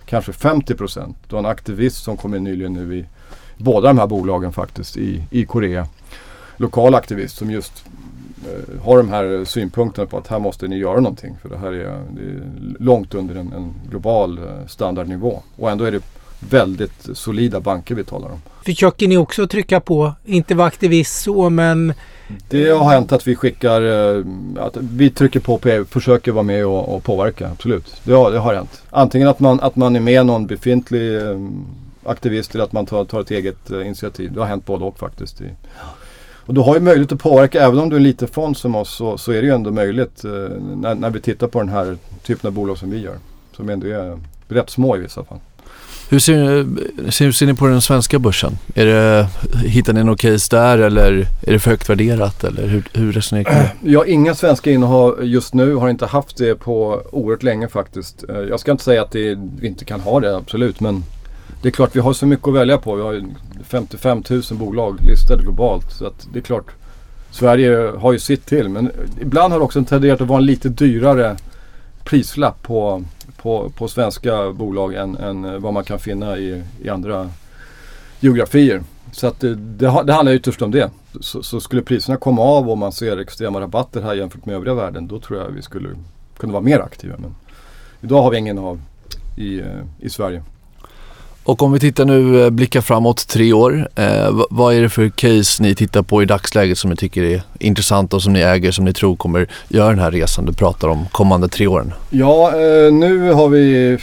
kanske 0.06 0.33
50%. 0.33 1.14
Du 1.28 1.37
har 1.37 1.40
en 1.40 1.46
aktivist 1.46 2.04
som 2.04 2.16
kom 2.16 2.35
in 2.35 2.44
nyligen 2.44 2.72
nu 2.72 2.96
i 2.96 3.06
båda 3.59 3.88
de 3.88 3.98
här 3.98 4.06
bolagen 4.06 4.52
faktiskt 4.52 4.96
i, 4.96 5.24
i 5.30 5.46
Korea. 5.46 5.87
Lokal 6.56 6.94
aktivist 6.94 7.37
som 7.37 7.50
just 7.50 7.85
eh, 8.46 8.83
har 8.85 8.96
de 8.96 9.09
här 9.09 9.44
synpunkterna 9.44 10.06
på 10.06 10.18
att 10.18 10.28
här 10.28 10.38
måste 10.38 10.68
ni 10.68 10.78
göra 10.78 11.00
någonting. 11.00 11.37
För 11.42 11.48
det 11.48 11.59
här 11.59 11.72
är, 11.72 12.02
det 12.11 12.22
är 12.22 12.42
långt 12.78 13.14
under 13.14 13.35
en, 13.35 13.52
en 13.52 13.74
global 13.90 14.38
eh, 14.38 14.66
standardnivå. 14.66 15.42
Och 15.56 15.70
ändå 15.70 15.85
är 15.85 15.92
det 15.92 16.02
väldigt 16.40 17.09
solida 17.14 17.61
banker 17.61 17.94
vi 17.94 18.05
talar 18.05 18.29
om. 18.29 18.42
Försöker 18.64 19.09
ni 19.09 19.16
också 19.16 19.46
trycka 19.46 19.81
på? 19.81 20.12
Inte 20.24 20.55
vara 20.55 20.68
aktivist 20.68 21.22
så 21.22 21.51
men 21.51 21.94
Det 22.48 22.68
har 22.68 22.90
hänt 22.90 23.12
att 23.12 23.27
vi 23.27 23.37
skickar, 23.37 23.83
eh, 23.83 24.24
att 24.57 24.77
vi 24.77 25.11
trycker 25.11 25.40
på, 25.40 25.59
på 25.59 25.85
försöker 25.90 26.33
vara 26.33 26.42
med 26.42 26.66
och, 26.66 26.96
och 26.96 27.05
påverka. 27.05 27.48
Absolut. 27.48 28.01
Det 28.05 28.12
har, 28.12 28.31
det 28.31 28.38
har 28.38 28.55
hänt. 28.55 28.83
Antingen 28.90 29.29
att 29.29 29.40
man, 29.40 29.61
att 29.61 29.77
man 29.77 29.96
är 29.96 30.01
med 30.01 30.27
någon 30.27 30.46
befintlig 30.46 31.16
eh, 31.16 31.38
aktivist 32.05 32.55
eller 32.55 32.64
att 32.64 32.72
man 32.72 32.87
tar, 32.87 33.05
tar 33.05 33.20
ett 33.20 33.31
eget 33.31 33.70
eh, 33.70 33.87
initiativ. 33.87 34.33
Det 34.33 34.40
har 34.40 34.46
hänt 34.46 34.66
både 34.66 34.85
och 34.85 34.98
faktiskt. 34.98 35.42
Och 36.31 36.55
du 36.55 36.61
har 36.61 36.74
ju 36.74 36.81
möjlighet 36.81 37.12
att 37.12 37.22
påverka, 37.22 37.61
även 37.61 37.79
om 37.79 37.88
du 37.88 37.96
är 37.96 38.01
en 38.01 38.05
liten 38.05 38.29
fond 38.29 38.57
som 38.57 38.74
oss 38.74 38.96
så, 38.96 39.18
så 39.18 39.33
är 39.33 39.42
det 39.42 39.46
ju 39.46 39.55
ändå 39.55 39.70
möjligt 39.70 40.24
när, 40.77 40.94
när 40.94 41.11
vi 41.11 41.20
tittar 41.20 41.46
på 41.46 41.59
den 41.59 41.68
här 41.68 41.96
typen 42.22 42.48
av 42.48 42.55
bolag 42.55 42.79
som 42.79 42.90
vi 42.90 42.98
gör. 42.98 43.16
Som 43.57 43.68
ändå 43.68 43.87
är 43.87 44.18
rätt 44.48 44.70
små 44.70 44.96
i 44.96 44.98
vissa 44.98 45.24
fall. 45.24 45.38
Hur 46.10 46.18
ser, 46.18 46.66
ser, 47.10 47.32
ser 47.32 47.46
ni 47.46 47.54
på 47.54 47.66
den 47.66 47.80
svenska 47.80 48.18
börsen? 48.18 48.58
Är 48.74 48.86
det, 48.86 49.28
hittar 49.64 49.92
ni 49.92 50.04
något 50.04 50.20
case 50.20 50.56
där 50.56 50.78
eller 50.78 51.26
är 51.42 51.52
det 51.52 51.58
för 51.58 51.70
högt 51.70 51.90
värderat? 51.90 52.44
Eller 52.44 52.66
hur, 52.66 52.84
hur 52.92 53.12
resonerar 53.12 53.44
ni 53.44 53.60
kring 53.80 53.92
det? 53.92 54.10
Inga 54.10 54.34
svenska 54.34 54.70
innehav 54.70 55.18
just 55.22 55.54
nu. 55.54 55.74
Har 55.74 55.88
inte 55.88 56.06
haft 56.06 56.36
det 56.36 56.54
på 56.54 57.02
oerhört 57.12 57.42
länge 57.42 57.68
faktiskt. 57.68 58.24
Eh, 58.28 58.36
jag 58.36 58.60
ska 58.60 58.70
inte 58.70 58.84
säga 58.84 59.02
att 59.02 59.10
det, 59.10 59.38
vi 59.60 59.66
inte 59.66 59.84
kan 59.84 60.00
ha 60.00 60.20
det, 60.20 60.36
absolut. 60.36 60.80
Men 60.80 61.04
det 61.62 61.68
är 61.68 61.72
klart, 61.72 61.96
vi 61.96 62.00
har 62.00 62.12
så 62.12 62.26
mycket 62.26 62.48
att 62.48 62.54
välja 62.54 62.78
på. 62.78 62.94
Vi 62.94 63.02
har 63.02 63.12
ju 63.12 63.24
55 63.64 64.22
000 64.30 64.42
bolag 64.50 64.98
listade 65.00 65.42
globalt. 65.42 65.92
Så 65.92 66.06
att 66.06 66.28
det 66.32 66.38
är 66.38 66.42
klart, 66.42 66.66
Sverige 67.30 67.92
har 67.98 68.12
ju 68.12 68.18
sitt 68.18 68.46
till. 68.46 68.68
Men 68.68 68.90
ibland 69.20 69.52
har 69.52 69.60
det 69.60 69.64
också 69.64 69.84
tenderat 69.84 70.20
att 70.20 70.28
vara 70.28 70.38
en 70.38 70.46
lite 70.46 70.68
dyrare 70.68 71.36
prislapp 72.04 72.62
på, 72.62 73.04
på, 73.42 73.70
på 73.70 73.88
svenska 73.88 74.53
bolag 74.53 74.94
än, 74.94 75.16
än 75.16 75.62
vad 75.62 75.72
man 75.72 75.85
kan 75.85 75.98
finna 75.98 76.38
i, 76.38 76.62
i 76.83 76.88
andra 76.88 77.31
geografier. 78.20 78.83
Så 79.12 79.27
att 79.27 79.40
det, 79.40 79.55
det, 79.55 80.03
det 80.05 80.12
handlar 80.12 80.33
ytterst 80.33 80.62
om 80.62 80.70
det. 80.70 80.90
Så, 81.20 81.42
så 81.42 81.61
skulle 81.61 81.83
priserna 81.83 82.16
komma 82.16 82.42
av 82.42 82.70
och 82.70 82.79
man 82.79 82.92
ser 82.92 83.16
extrema 83.16 83.61
rabatter 83.61 84.03
här 84.03 84.14
jämfört 84.14 84.46
med 84.46 84.55
övriga 84.55 84.74
världen. 84.74 85.09
Då 85.09 85.18
tror 85.18 85.38
jag 85.38 85.48
vi 85.48 85.62
skulle 85.62 85.88
kunna 86.38 86.53
vara 86.53 86.62
mer 86.62 86.79
aktiva. 86.79 87.16
Men 87.18 87.35
idag 88.01 88.22
har 88.22 88.31
vi 88.31 88.38
ingen 88.38 88.59
av 88.59 88.81
i, 89.37 89.61
eh, 89.61 89.66
i 90.01 90.11
Sverige. 90.11 90.42
Och 91.48 91.62
om 91.62 91.72
vi 91.72 91.80
tittar 91.80 92.04
nu, 92.04 92.44
eh, 92.44 92.50
blickar 92.50 92.80
framåt 92.80 93.28
tre 93.28 93.52
år. 93.52 93.88
Eh, 93.94 94.40
vad 94.50 94.74
är 94.74 94.80
det 94.80 94.88
för 94.88 95.08
case 95.08 95.62
ni 95.62 95.74
tittar 95.74 96.02
på 96.02 96.22
i 96.22 96.26
dagsläget 96.26 96.78
som 96.78 96.90
ni 96.90 96.96
tycker 96.96 97.22
är 97.22 97.42
intressant 97.58 98.14
och 98.14 98.22
som 98.22 98.32
ni 98.32 98.40
äger 98.40 98.70
som 98.70 98.84
ni 98.84 98.92
tror 98.92 99.16
kommer 99.16 99.48
göra 99.68 99.88
den 99.88 99.98
här 99.98 100.11
resan 100.11 100.46
du 100.46 100.52
pratar 100.52 100.88
om 100.88 101.06
kommande 101.12 101.48
tre 101.48 101.66
åren? 101.66 101.92
Ja, 102.11 102.48
eh, 102.48 102.92
nu 102.92 103.32
har 103.32 103.48
vi 103.48 103.98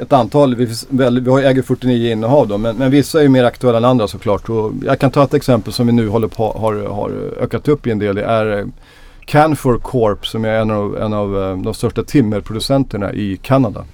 ett 0.00 0.12
antal, 0.12 0.54
vi, 0.54 0.68
väl, 0.88 1.20
vi 1.20 1.44
äger 1.44 1.62
49 1.62 2.12
innehav 2.12 2.48
då, 2.48 2.58
men, 2.58 2.76
men 2.76 2.90
vissa 2.90 3.18
är 3.18 3.22
ju 3.22 3.28
mer 3.28 3.44
aktuella 3.44 3.78
än 3.78 3.84
andra 3.84 4.08
såklart. 4.08 4.48
Och 4.48 4.72
jag 4.84 4.98
kan 4.98 5.10
ta 5.10 5.24
ett 5.24 5.34
exempel 5.34 5.72
som 5.72 5.86
vi 5.86 5.92
nu 5.92 6.08
håller 6.08 6.28
på, 6.28 6.52
har, 6.58 6.74
har 6.74 7.10
ökat 7.40 7.68
upp 7.68 7.86
i 7.86 7.90
en 7.90 7.98
del. 7.98 8.14
Det 8.14 8.24
är 8.24 8.58
eh, 8.58 8.66
Canfor 9.24 9.78
Corp 9.78 10.26
som 10.26 10.44
är 10.44 10.54
en 10.54 10.70
av, 10.70 10.98
en 10.98 11.12
av 11.12 11.42
eh, 11.42 11.56
de 11.56 11.74
största 11.74 12.02
timmerproducenterna 12.02 13.12
i 13.12 13.38
Kanada. 13.42 13.84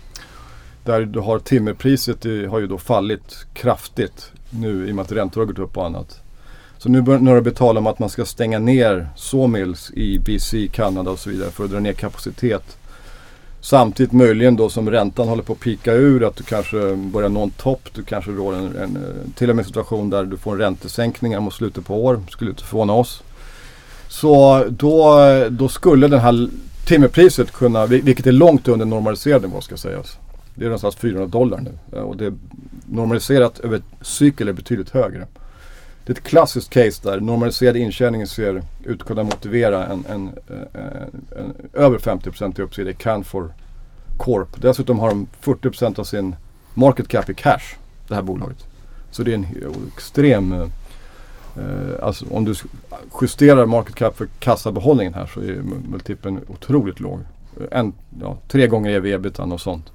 Där 0.84 1.00
du 1.00 1.20
har 1.20 1.38
timmerpriset 1.38 2.20
det 2.20 2.46
har 2.46 2.60
ju 2.60 2.66
då 2.66 2.78
fallit 2.78 3.46
kraftigt 3.52 4.32
nu 4.50 4.88
i 4.88 4.90
och 4.90 4.94
med 4.94 5.02
att 5.02 5.12
räntor 5.12 5.40
har 5.40 5.46
gått 5.46 5.58
upp 5.58 5.76
och 5.76 5.86
annat. 5.86 6.20
Så 6.78 6.88
nu 6.88 7.02
börjar 7.02 7.34
det 7.34 7.42
betala 7.42 7.80
om 7.80 7.86
att 7.86 7.98
man 7.98 8.08
ska 8.08 8.24
stänga 8.24 8.58
ner 8.58 9.08
sawmills 9.16 9.90
i 9.90 10.18
BC, 10.18 10.68
Kanada 10.72 11.10
och 11.10 11.18
så 11.18 11.30
vidare 11.30 11.50
för 11.50 11.64
att 11.64 11.70
dra 11.70 11.80
ner 11.80 11.92
kapacitet. 11.92 12.76
Samtidigt 13.60 14.12
möjligen 14.12 14.56
då 14.56 14.68
som 14.68 14.90
räntan 14.90 15.28
håller 15.28 15.42
på 15.42 15.52
att 15.52 15.60
pika 15.60 15.92
ur 15.92 16.28
att 16.28 16.36
du 16.36 16.44
kanske 16.44 16.96
börjar 16.96 17.28
nå 17.28 17.42
en 17.42 17.50
topp. 17.50 17.88
Du 17.94 18.02
kanske 18.02 18.30
rår 18.30 18.54
en, 18.54 18.76
en, 18.76 18.98
till 19.36 19.50
och 19.50 19.56
med 19.56 19.62
en 19.62 19.66
situation 19.66 20.10
där 20.10 20.24
du 20.24 20.36
får 20.36 20.52
en 20.52 20.58
räntesänkning 20.58 21.42
mot 21.42 21.54
slutet 21.54 21.86
på 21.86 22.04
år. 22.04 22.22
Skulle 22.30 22.50
inte 22.50 22.64
förvåna 22.64 22.92
oss. 22.92 23.22
Så 24.08 24.64
då, 24.68 25.18
då 25.50 25.68
skulle 25.68 26.08
den 26.08 26.20
här 26.20 26.48
timmerpriset 26.86 27.52
kunna, 27.52 27.86
vilket 27.86 28.26
är 28.26 28.32
långt 28.32 28.68
under 28.68 28.86
normaliserad 28.86 29.42
nivå 29.42 29.60
ska 29.60 29.76
sägas. 29.76 30.18
Det 30.54 30.64
är 30.64 30.68
någonstans 30.68 30.96
400 30.96 31.26
dollar 31.26 31.60
nu. 31.60 31.98
Eh, 31.98 32.02
och 32.02 32.16
det 32.16 32.34
normaliserat 32.86 33.60
över 33.60 33.76
ett 33.76 33.84
cykel 34.00 34.48
är 34.48 34.52
betydligt 34.52 34.90
högre. 34.90 35.26
det 36.04 36.12
är 36.12 36.16
ett 36.16 36.24
klassiskt 36.24 36.70
case 36.70 37.10
där 37.10 37.20
normaliserad 37.20 37.76
intjäning 37.76 38.26
ser 38.26 38.62
ut 38.84 39.00
att 39.00 39.06
kunna 39.06 39.22
motivera 39.22 39.86
en, 39.86 40.04
en, 40.08 40.28
eh, 40.28 40.82
en, 40.82 41.24
en 41.36 41.54
över 41.72 41.98
50% 41.98 42.60
i 42.60 42.62
uppsida 42.62 42.90
i 42.90 42.94
Canfor 42.94 43.54
Corp. 44.16 44.62
Dessutom 44.62 44.98
har 44.98 45.08
de 45.08 45.26
40% 45.42 46.00
av 46.00 46.04
sin 46.04 46.36
market 46.74 47.08
cap 47.08 47.30
i 47.30 47.34
cash, 47.34 47.76
det 48.08 48.14
här 48.14 48.22
bolaget. 48.22 48.66
Så 49.10 49.22
det 49.22 49.30
är 49.30 49.34
en 49.34 49.46
extrem 49.96 50.52
eh, 50.52 50.60
eh 50.60 52.02
alltså 52.02 52.24
om 52.30 52.44
du 52.44 52.54
justerar 53.22 53.66
market 53.66 53.94
cap 53.94 54.16
för 54.16 54.26
kassabehållningen 54.38 55.14
här 55.14 55.26
så 55.26 55.40
är 55.40 55.62
multipeln 55.90 56.40
otroligt 56.48 57.00
låg. 57.00 57.20
En, 57.70 57.92
ja, 58.20 58.36
tre 58.48 58.66
gånger 58.66 58.90
ev 58.90 59.06
ebitan 59.06 59.52
och 59.52 59.60
sånt. 59.60 59.92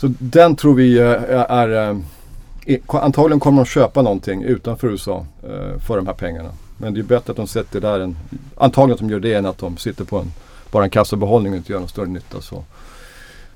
Så 0.00 0.12
den 0.18 0.56
tror 0.56 0.74
vi 0.74 0.98
eh, 0.98 1.06
är, 1.06 1.68
är 1.68 1.90
eh, 2.66 2.78
Antagligen 2.86 3.40
kommer 3.40 3.56
de 3.62 3.66
köpa 3.66 4.02
någonting 4.02 4.42
utanför 4.42 4.88
USA 4.88 5.26
eh, 5.42 5.80
för 5.86 5.96
de 5.96 6.06
här 6.06 6.14
pengarna. 6.14 6.48
Men 6.78 6.94
det 6.94 7.00
är 7.00 7.04
bättre 7.04 7.30
att 7.30 7.36
de 7.36 7.46
sätter 7.46 7.80
där 7.80 8.00
en, 8.00 8.16
antagligen 8.56 8.94
att 8.94 9.00
de 9.00 9.10
gör 9.10 9.20
det 9.20 9.34
än 9.34 9.46
att 9.46 9.58
de 9.58 9.76
sitter 9.76 10.04
på 10.04 10.18
en, 10.18 10.32
bara 10.70 10.84
en 10.84 10.90
kassabehållning 10.90 11.52
och 11.52 11.56
inte 11.56 11.72
gör 11.72 11.80
någon 11.80 11.88
större 11.88 12.06
nytta. 12.06 12.40
Så, 12.40 12.64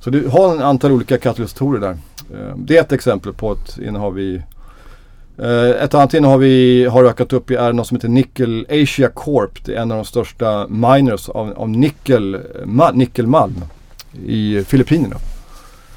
så 0.00 0.10
du 0.10 0.28
har 0.28 0.54
en 0.54 0.62
antal 0.62 0.92
olika 0.92 1.18
katalysatorer 1.18 1.80
där. 1.80 1.98
Det 2.56 2.76
är 2.76 2.80
ett 2.80 2.92
exempel 2.92 3.32
på 3.32 3.52
ett 3.52 3.78
innehav 3.78 4.14
vi 4.14 4.42
ett 5.80 5.94
annat 5.94 6.14
innehav 6.14 6.40
vi 6.40 6.84
har 6.84 7.04
ökat 7.04 7.32
upp 7.32 7.50
i 7.50 7.54
är 7.54 7.72
något 7.72 7.86
som 7.86 7.96
heter 7.96 8.08
Nickel 8.08 8.66
Asia 8.70 9.08
Corp. 9.08 9.64
Det 9.64 9.74
är 9.74 9.82
en 9.82 9.92
av 9.92 9.96
de 9.98 10.04
största 10.04 10.66
miners 10.68 11.28
av, 11.28 11.52
av 11.56 11.68
nickel, 11.68 12.40
ma, 12.64 12.90
nickelmalm 12.90 13.64
i 14.26 14.64
Filippinerna. 14.64 15.16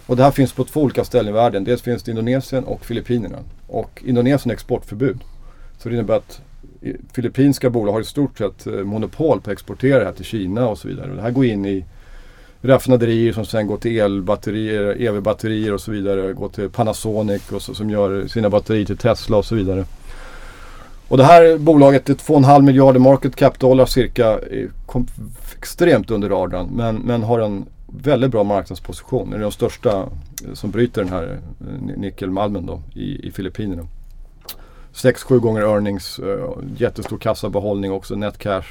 Och 0.08 0.16
det 0.16 0.24
här 0.24 0.32
finns 0.32 0.54
på 0.54 0.64
två 0.64 0.82
olika 0.82 1.04
ställen 1.04 1.30
i 1.30 1.32
världen. 1.32 1.64
Dels 1.64 1.82
finns 1.82 2.04
det 2.04 2.10
i 2.10 2.12
Indonesien 2.12 2.64
och 2.64 2.86
Filippinerna. 2.86 3.38
Och 3.68 4.04
Indonesien 4.06 4.50
har 4.50 4.54
exportförbud. 4.54 5.20
Så 5.78 5.90
det 5.90 5.96
innebär 5.96 6.16
att 6.16 6.42
eh, 6.82 6.94
filippinska 7.14 7.70
bolag 7.70 7.94
har 7.94 8.02
i 8.02 8.04
stort 8.04 8.38
sett 8.38 8.68
eh, 8.68 8.74
monopol 8.74 9.42
på 9.42 9.50
att 9.50 9.54
exportera 9.54 10.00
det 10.00 10.06
här 10.06 10.12
till 10.12 10.26
Kina 10.26 10.68
och 10.68 10.78
så 10.78 10.88
vidare. 10.88 11.10
Och 11.10 11.16
det 11.16 11.22
här 11.22 11.32
går 11.32 11.46
in 11.46 11.66
i 11.66 11.86
raffinaderier 12.62 13.34
som 13.34 13.46
sen 13.46 13.68
går 13.68 13.78
till 13.78 14.00
elbatterier, 14.00 15.02
EV-batterier 15.02 15.74
och 15.74 15.82
så 15.82 15.92
vidare. 15.92 16.34
Går 16.34 16.50
till 16.50 16.70
Panasonic 16.70 17.52
och 17.52 17.62
så, 17.62 17.74
som 17.74 17.90
gör 17.90 18.28
sina 18.28 18.50
batterier 18.50 18.86
till 18.86 18.98
Tesla 18.98 19.38
och 19.38 19.46
så 19.46 19.56
vidare. 19.56 19.86
Och 21.08 21.18
det 21.18 21.24
här 21.24 21.58
bolaget 21.58 22.10
är 22.10 22.14
2,5 22.14 22.62
miljarder 22.62 23.00
market 23.00 23.36
cap 23.36 23.60
dollar 23.60 23.86
cirka. 23.86 24.32
Eh, 24.32 24.70
kom 24.86 25.08
extremt 25.58 26.12
under 26.12 26.30
radarn 26.30 26.70
men, 26.76 26.96
men 26.96 27.24
har 27.24 27.40
en 27.40 27.66
väldigt 27.88 28.32
bra 28.32 28.44
marknadsposition. 28.44 29.30
Det 29.30 29.38
är 29.38 29.42
de 29.42 29.52
största 29.52 30.10
eh, 30.46 30.54
som 30.54 30.72
bryter 30.72 31.04
den 31.04 31.14
här 31.14 31.40
eh, 31.60 31.98
nickelmalmen 31.98 32.66
då 32.66 32.82
i, 32.94 33.28
i 33.28 33.32
Filippinerna. 33.32 33.88
6-7 34.94 35.40
gånger 35.40 35.62
earnings, 35.62 36.20
uh, 36.20 36.50
jättestor 36.78 37.18
kassabehållning 37.18 37.92
också, 37.92 38.16
net 38.16 38.38
cash. 38.38 38.66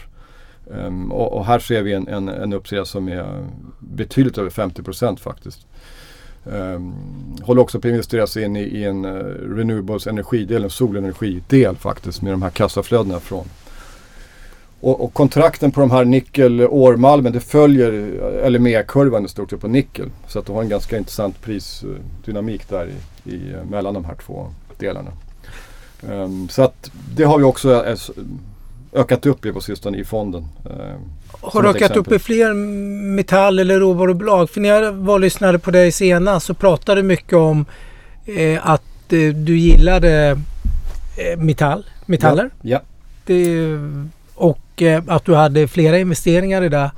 Um, 0.64 1.12
och, 1.12 1.32
och, 1.32 1.46
här 1.46 1.58
ser 1.58 1.82
vi 1.82 1.92
en, 1.92 2.08
en, 2.08 2.28
en 2.28 2.52
uppsida 2.52 2.84
som 2.84 3.08
är 3.08 3.46
betydligt 3.78 4.38
över 4.38 4.50
50% 4.50 5.16
faktiskt. 5.16 5.66
Um, 6.44 6.94
håller 7.42 7.62
också 7.62 7.80
på 7.80 7.88
att 7.88 7.92
investera 7.92 8.26
sig 8.26 8.44
in 8.44 8.56
i, 8.56 8.62
i 8.62 8.84
en 8.84 9.04
uh, 9.04 9.56
renewables 9.56 10.06
energidel, 10.06 10.64
en 10.64 10.70
solenergidel 10.70 11.76
faktiskt 11.76 12.22
med 12.22 12.32
de 12.32 12.42
här 12.42 12.50
kassaflödena 12.50 13.20
från 13.20 13.44
och, 14.86 15.04
och, 15.04 15.14
kontrakten 15.14 15.70
på 15.70 15.80
de 15.80 15.90
här 15.90 16.04
nickel-årmalmen 16.04 17.32
det 17.32 17.40
följer 17.40 18.50
LME-kurvan 18.50 19.24
i 19.24 19.28
stort 19.28 19.50
sett 19.50 19.60
på 19.60 19.68
nickel. 19.68 20.10
Så 20.28 20.38
att 20.38 20.46
du 20.46 20.52
har 20.52 20.62
en 20.62 20.68
ganska 20.68 20.96
intressant 20.96 21.42
prisdynamik 21.42 22.68
där 22.68 22.90
i, 23.24 23.30
i, 23.30 23.56
mellan 23.70 23.94
de 23.94 24.04
här 24.04 24.14
två 24.14 24.46
delarna. 24.78 25.10
Um, 26.10 26.48
så 26.48 26.62
att 26.62 26.90
det 27.16 27.24
har 27.24 27.38
vi 27.38 27.44
också 27.44 27.96
ökat 28.92 29.26
upp 29.26 29.46
i 29.46 29.52
på 29.52 29.60
sistone 29.60 29.98
i 29.98 30.04
fonden. 30.04 30.48
Um, 30.64 31.12
har 31.40 31.62
du 31.62 31.68
ökat 31.68 31.82
exempel. 31.82 32.14
upp 32.14 32.20
i 32.20 32.24
fler 32.24 32.54
metall 33.14 33.58
eller 33.58 33.80
råvarubolag? 33.80 34.50
För 34.50 34.60
när 34.60 34.68
jag 34.68 34.92
var 34.92 35.18
lyssnade 35.18 35.58
på 35.58 35.70
dig 35.70 35.92
senast 35.92 36.46
så 36.46 36.54
pratade 36.54 37.00
du 37.00 37.08
mycket 37.08 37.34
om 37.34 37.64
eh, 38.26 38.70
att 38.70 39.12
eh, 39.12 39.28
du 39.34 39.58
gillade 39.58 40.40
eh, 41.16 41.38
metall, 41.38 41.86
metaller. 42.06 42.50
Ja. 42.62 42.70
ja. 42.70 42.80
Det, 43.24 43.78
och 44.34 44.58
och 44.76 44.82
eh, 44.82 45.02
att 45.06 45.24
du 45.24 45.34
hade 45.34 45.68
flera 45.68 45.98
investeringar 45.98 46.62
i 46.62 46.68
det. 46.68 46.90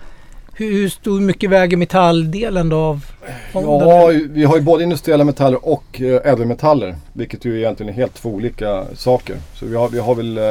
Hur, 0.53 0.73
hur 0.73 0.89
stor 0.89 1.21
mycket 1.21 1.51
väger 1.51 1.77
metalldelen 1.77 2.69
då 2.69 2.77
av 2.77 3.05
fonden? 3.53 3.89
Ja, 3.89 4.13
vi 4.31 4.45
har 4.45 4.57
ju 4.57 4.63
både 4.63 4.83
industriella 4.85 5.25
metaller 5.25 5.69
och 5.69 6.01
eh, 6.01 6.33
ädelmetaller. 6.33 6.97
Vilket 7.13 7.45
ju 7.45 7.59
egentligen 7.59 7.93
är 7.93 7.97
helt 7.97 8.15
två 8.15 8.31
olika 8.31 8.85
saker. 8.95 9.37
Så 9.55 9.67
vi 9.67 9.77
har, 9.77 9.89
vi 9.89 9.99
har 9.99 10.15
väl 10.15 10.39
eh, 10.39 10.45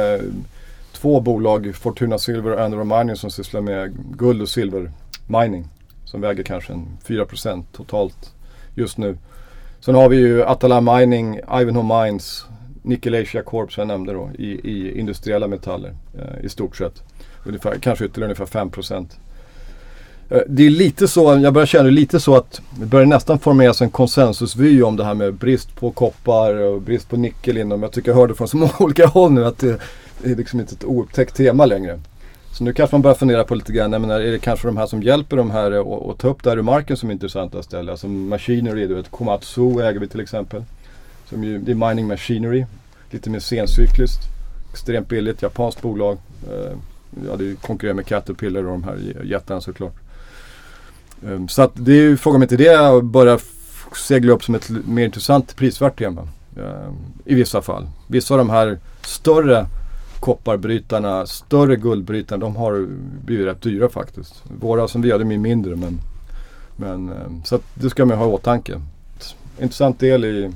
två 0.92 1.20
bolag, 1.20 1.74
Fortuna 1.74 2.18
Silver 2.18 2.50
och 2.52 2.60
Andro 2.60 2.84
Mining 2.84 3.16
som 3.16 3.30
sysslar 3.30 3.60
med 3.60 3.96
guld 4.16 4.42
och 4.42 4.48
silver 4.48 4.92
mining. 5.26 5.68
Som 6.04 6.20
väger 6.20 6.42
kanske 6.42 6.72
en 6.72 6.86
4% 7.06 7.64
totalt 7.72 8.32
just 8.74 8.98
nu. 8.98 9.18
Sen 9.80 9.94
har 9.94 10.08
vi 10.08 10.16
ju 10.16 10.44
Atala 10.44 10.80
Mining, 10.80 11.40
Ivanhoe 11.60 12.04
Mines 12.04 12.44
Nickel 12.82 13.14
Asia 13.14 13.42
Corp 13.42 13.72
som 13.72 13.80
jag 13.80 13.88
nämnde 13.88 14.12
då 14.12 14.30
i, 14.38 14.46
i 14.46 14.98
industriella 14.98 15.48
metaller 15.48 15.94
eh, 16.18 16.44
i 16.44 16.48
stort 16.48 16.76
sett. 16.76 17.02
Ungefär, 17.48 17.78
kanske 17.78 18.04
ytterligare 18.04 18.28
ungefär 18.28 18.46
5 18.46 18.70
procent. 18.70 19.16
Eh, 20.30 20.40
det 20.48 20.66
är 20.66 20.70
lite 20.70 21.08
så, 21.08 21.40
jag 21.42 21.52
börjar 21.52 21.66
känna 21.66 21.90
lite 21.90 22.20
så 22.20 22.36
att 22.36 22.60
det 22.80 22.86
börjar 22.86 23.06
nästan 23.06 23.38
formeras 23.38 23.80
en 23.80 23.90
konsensusvy 23.90 24.82
om 24.82 24.96
det 24.96 25.04
här 25.04 25.14
med 25.14 25.34
brist 25.34 25.76
på 25.76 25.90
koppar 25.90 26.54
och 26.54 26.82
brist 26.82 27.08
på 27.08 27.16
nickel 27.16 27.58
inom. 27.58 27.82
Jag 27.82 27.92
tycker 27.92 28.10
jag 28.10 28.16
hörde 28.16 28.34
från 28.34 28.48
så 28.48 28.56
många 28.56 28.72
olika 28.78 29.06
håll 29.06 29.32
nu 29.32 29.44
att 29.44 29.58
det, 29.58 29.80
det 30.22 30.30
är 30.30 30.36
liksom 30.36 30.60
inte 30.60 30.74
ett 30.74 30.84
oupptäckt 30.84 31.36
tema 31.36 31.66
längre. 31.66 32.00
Så 32.52 32.64
nu 32.64 32.72
kanske 32.72 32.94
man 32.94 33.02
börjar 33.02 33.14
fundera 33.14 33.44
på 33.44 33.54
lite 33.54 33.72
grann, 33.72 33.90
menar, 33.90 34.20
är 34.20 34.32
det 34.32 34.38
kanske 34.38 34.68
de 34.68 34.76
här 34.76 34.86
som 34.86 35.02
hjälper 35.02 35.36
de 35.36 35.50
här 35.50 35.70
att 36.10 36.18
ta 36.18 36.28
upp 36.28 36.42
det 36.42 36.50
här 36.50 36.56
ur 36.56 36.62
marken 36.62 36.96
som 36.96 37.08
är 37.08 37.12
intressanta 37.12 37.62
ställen? 37.62 37.88
Alltså 37.88 38.08
Machinery, 38.08 38.86
du 38.86 38.94
vet, 38.94 39.10
Komatsu 39.10 39.80
äger 39.80 40.00
vi 40.00 40.08
till 40.08 40.20
exempel. 40.20 40.64
Som 41.28 41.44
ju, 41.44 41.58
det 41.58 41.70
är 41.70 41.88
Mining 41.88 42.06
Machinery. 42.06 42.64
Lite 43.10 43.30
mer 43.30 43.38
sencykliskt. 43.38 44.20
Extremt 44.72 45.08
billigt, 45.08 45.42
japanskt 45.42 45.82
bolag. 45.82 46.18
Eh, 46.50 46.76
ja, 47.26 47.36
det 47.36 47.62
konkurrerar 47.62 47.94
med 47.94 48.06
Caterpillar 48.06 48.60
och 48.60 48.70
de 48.70 48.84
här 48.84 49.22
jättarna 49.24 49.60
såklart. 49.60 49.94
Um, 51.22 51.48
så 51.48 51.62
att 51.62 51.72
det 51.74 51.92
är 51.92 52.02
ju 52.02 52.16
frågan 52.16 52.36
om 52.36 52.42
inte 52.42 52.56
det 52.56 53.02
börjar 53.02 53.40
segla 54.06 54.32
upp 54.32 54.44
som 54.44 54.54
ett 54.54 54.70
mer 54.70 55.04
intressant 55.04 55.56
prisvärt 55.56 55.98
tema. 55.98 56.28
Um, 56.56 56.96
I 57.24 57.34
vissa 57.34 57.62
fall. 57.62 57.88
Vissa 58.06 58.34
av 58.34 58.38
de 58.38 58.50
här 58.50 58.78
större 59.02 59.66
kopparbrytarna, 60.20 61.26
större 61.26 61.76
guldbrytarna, 61.76 62.40
de 62.40 62.56
har 62.56 62.86
blivit 63.24 63.46
rätt 63.46 63.62
dyra 63.62 63.88
faktiskt. 63.88 64.42
Våra 64.60 64.88
som 64.88 65.02
vi 65.02 65.12
hade 65.12 65.24
är 65.24 65.38
mindre 65.38 65.76
men, 65.76 66.00
men 66.76 67.12
um, 67.12 67.42
så 67.44 67.54
att 67.54 67.62
det 67.74 67.90
ska 67.90 68.04
man 68.04 68.18
ha 68.18 68.24
i 68.24 68.28
åtanke. 68.28 68.80
Intressant 69.60 70.00
del 70.00 70.24
i 70.24 70.52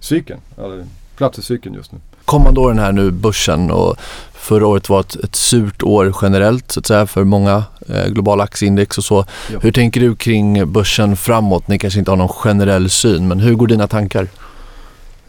cykeln, 0.00 0.40
eller 0.58 0.86
plats 1.16 1.38
i 1.38 1.42
cykeln 1.42 1.74
just 1.74 1.92
nu. 1.92 1.98
Kommande 2.24 2.60
åren 2.60 2.78
här 2.78 2.92
nu, 2.92 3.10
börsen 3.10 3.70
och 3.70 3.96
förra 4.44 4.66
året 4.66 4.88
var 4.88 5.00
ett, 5.00 5.16
ett 5.16 5.36
surt 5.36 5.82
år 5.82 6.14
generellt 6.22 6.72
så 6.72 6.80
att 6.80 6.86
säga 6.86 7.06
för 7.06 7.24
många 7.24 7.64
eh, 7.88 8.06
globala 8.06 8.44
aktieindex 8.44 8.98
och 8.98 9.04
så. 9.04 9.24
Ja. 9.52 9.58
Hur 9.58 9.72
tänker 9.72 10.00
du 10.00 10.16
kring 10.16 10.72
börsen 10.72 11.16
framåt? 11.16 11.68
Ni 11.68 11.78
kanske 11.78 11.98
inte 11.98 12.10
har 12.10 12.16
någon 12.16 12.28
generell 12.28 12.90
syn 12.90 13.28
men 13.28 13.40
hur 13.40 13.54
går 13.54 13.66
dina 13.66 13.86
tankar? 13.86 14.28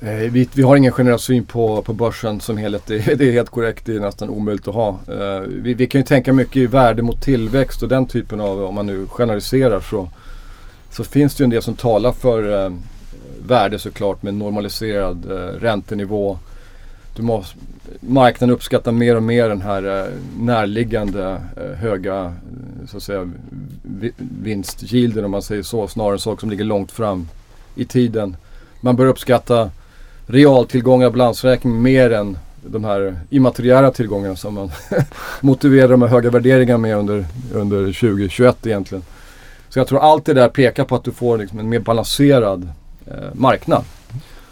Eh, 0.02 0.32
vi, 0.32 0.50
vi, 0.54 0.64
har 0.64 0.76
ingen 0.76 0.92
generell 0.92 1.20
syn 1.20 1.46
på, 1.46 1.82
på 1.82 1.94
börsen 1.94 2.42
som 2.42 2.58
helhet. 2.58 2.84
Det, 2.88 3.16
det, 3.16 3.28
är 3.28 3.32
helt 3.32 3.50
korrekt. 3.50 3.86
Det 3.86 3.96
är 3.96 4.00
nästan 4.00 4.30
omöjligt 4.30 4.68
att 4.68 4.76
ha. 4.76 4.90
Eh, 4.90 5.40
vi, 5.48 5.74
vi, 5.74 5.88
kan 5.88 6.02
ju 6.02 6.06
tänka 6.06 6.34
mycket 6.34 6.56
i 6.56 6.66
värde 6.66 7.02
mot 7.02 7.22
tillväxt 7.22 7.84
och 7.84 7.90
den 7.90 8.06
typen 8.06 8.42
av, 8.42 8.64
om 8.64 8.76
man 8.76 8.86
nu 8.86 9.08
generaliserar 9.08 9.80
så, 9.80 10.10
så 10.92 11.04
finns 11.04 11.36
det 11.36 11.42
ju 11.42 11.44
en 11.44 11.50
del 11.50 11.62
som 11.62 11.76
talar 11.76 12.12
för 12.12 12.66
eh, 12.66 12.72
värde 13.48 13.80
såklart 13.80 14.24
med 14.24 14.34
normaliserad 14.34 15.32
eh, 15.32 15.60
räntenivå. 15.62 16.40
Du 17.16 17.22
måste, 17.22 17.58
marknaden 18.00 18.56
uppskattar 18.56 18.92
mer 18.92 19.16
och 19.16 19.24
mer 19.24 19.50
den 19.50 19.62
här 19.62 20.04
eh, 20.04 20.14
närliggande 20.40 21.42
eh, 21.58 21.78
höga 21.78 22.24
eh, 22.24 22.88
så 22.88 22.98
att 22.98 23.04
säga, 23.04 23.32
vinstgilden 24.18 25.26
om 25.26 25.32
man 25.32 25.42
säger 25.42 25.64
så. 25.64 25.88
Snarare 25.88 26.14
en 26.14 26.20
sak 26.20 26.40
som 26.40 26.50
ligger 26.50 26.64
långt 26.64 26.92
fram 26.92 27.28
i 27.76 27.86
tiden. 27.86 28.38
Man 28.82 28.96
bör 28.96 29.06
uppskatta 29.06 29.72
realtillgångar, 30.28 31.10
balansräkning 31.10 31.82
mer 31.82 32.12
än 32.12 32.38
de 32.66 32.84
här 32.84 33.20
immateriella 33.30 33.92
tillgångarna 33.92 34.36
som 34.36 34.54
man 34.54 34.72
motiverar 35.42 35.88
de 35.88 36.02
här 36.02 36.10
höga 36.10 36.30
värderingarna 36.30 36.78
med 36.78 36.98
under, 36.98 37.26
under 37.54 37.86
2021 37.86 38.68
egentligen. 38.68 39.04
Så 39.70 39.80
jag 39.80 39.88
tror 39.88 40.00
allt 40.00 40.26
det 40.26 40.34
där 40.34 40.50
pekar 40.50 40.84
på 40.84 40.96
att 40.96 41.04
du 41.04 41.12
får 41.12 41.38
liksom 41.38 41.60
en 41.60 41.70
mer 41.70 41.80
balanserad 41.80 42.70
eh, 43.08 43.34
marknad. 43.34 43.84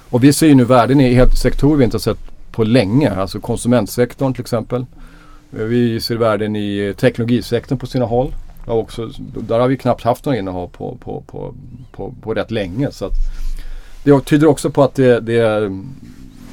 Och 0.10 0.24
vi 0.24 0.34
ser 0.34 0.48
ju 0.48 0.56
nu 0.56 0.63
värden 0.63 1.02
i 1.02 1.13
helt 1.13 1.38
sektorer 1.38 1.78
vi 1.78 1.84
inte 1.84 1.96
har 1.96 2.00
sett 2.00 2.33
på 2.54 2.63
länge. 2.63 3.12
Alltså 3.12 3.39
konsumentsektorn 3.39 4.34
till 4.34 4.42
exempel. 4.42 4.86
Eh, 5.58 5.63
vi 5.63 6.02
ser 6.02 6.16
värden 6.16 6.56
i 6.56 6.78
eh, 6.78 6.94
teknologisektorn 6.96 7.80
på 7.80 7.88
sina 7.88 8.06
håll. 8.06 8.36
Ja, 8.68 8.74
också, 8.74 9.10
där 9.18 9.60
har 9.60 9.68
vi 9.68 9.78
knappt 9.78 10.04
haft 10.04 10.26
några 10.26 10.38
innehav 10.38 10.68
på, 10.68 10.98
på, 11.04 11.24
på, 11.28 11.54
på, 11.92 12.13
på 12.22 12.34
rätt 12.34 12.52
länge. 12.52 12.92
Så 12.92 13.10
det 14.04 14.26
tyder 14.26 14.48
också 14.48 14.70
på 14.70 14.84
att 14.84 14.96
det, 14.96 15.20
det, 15.20 15.72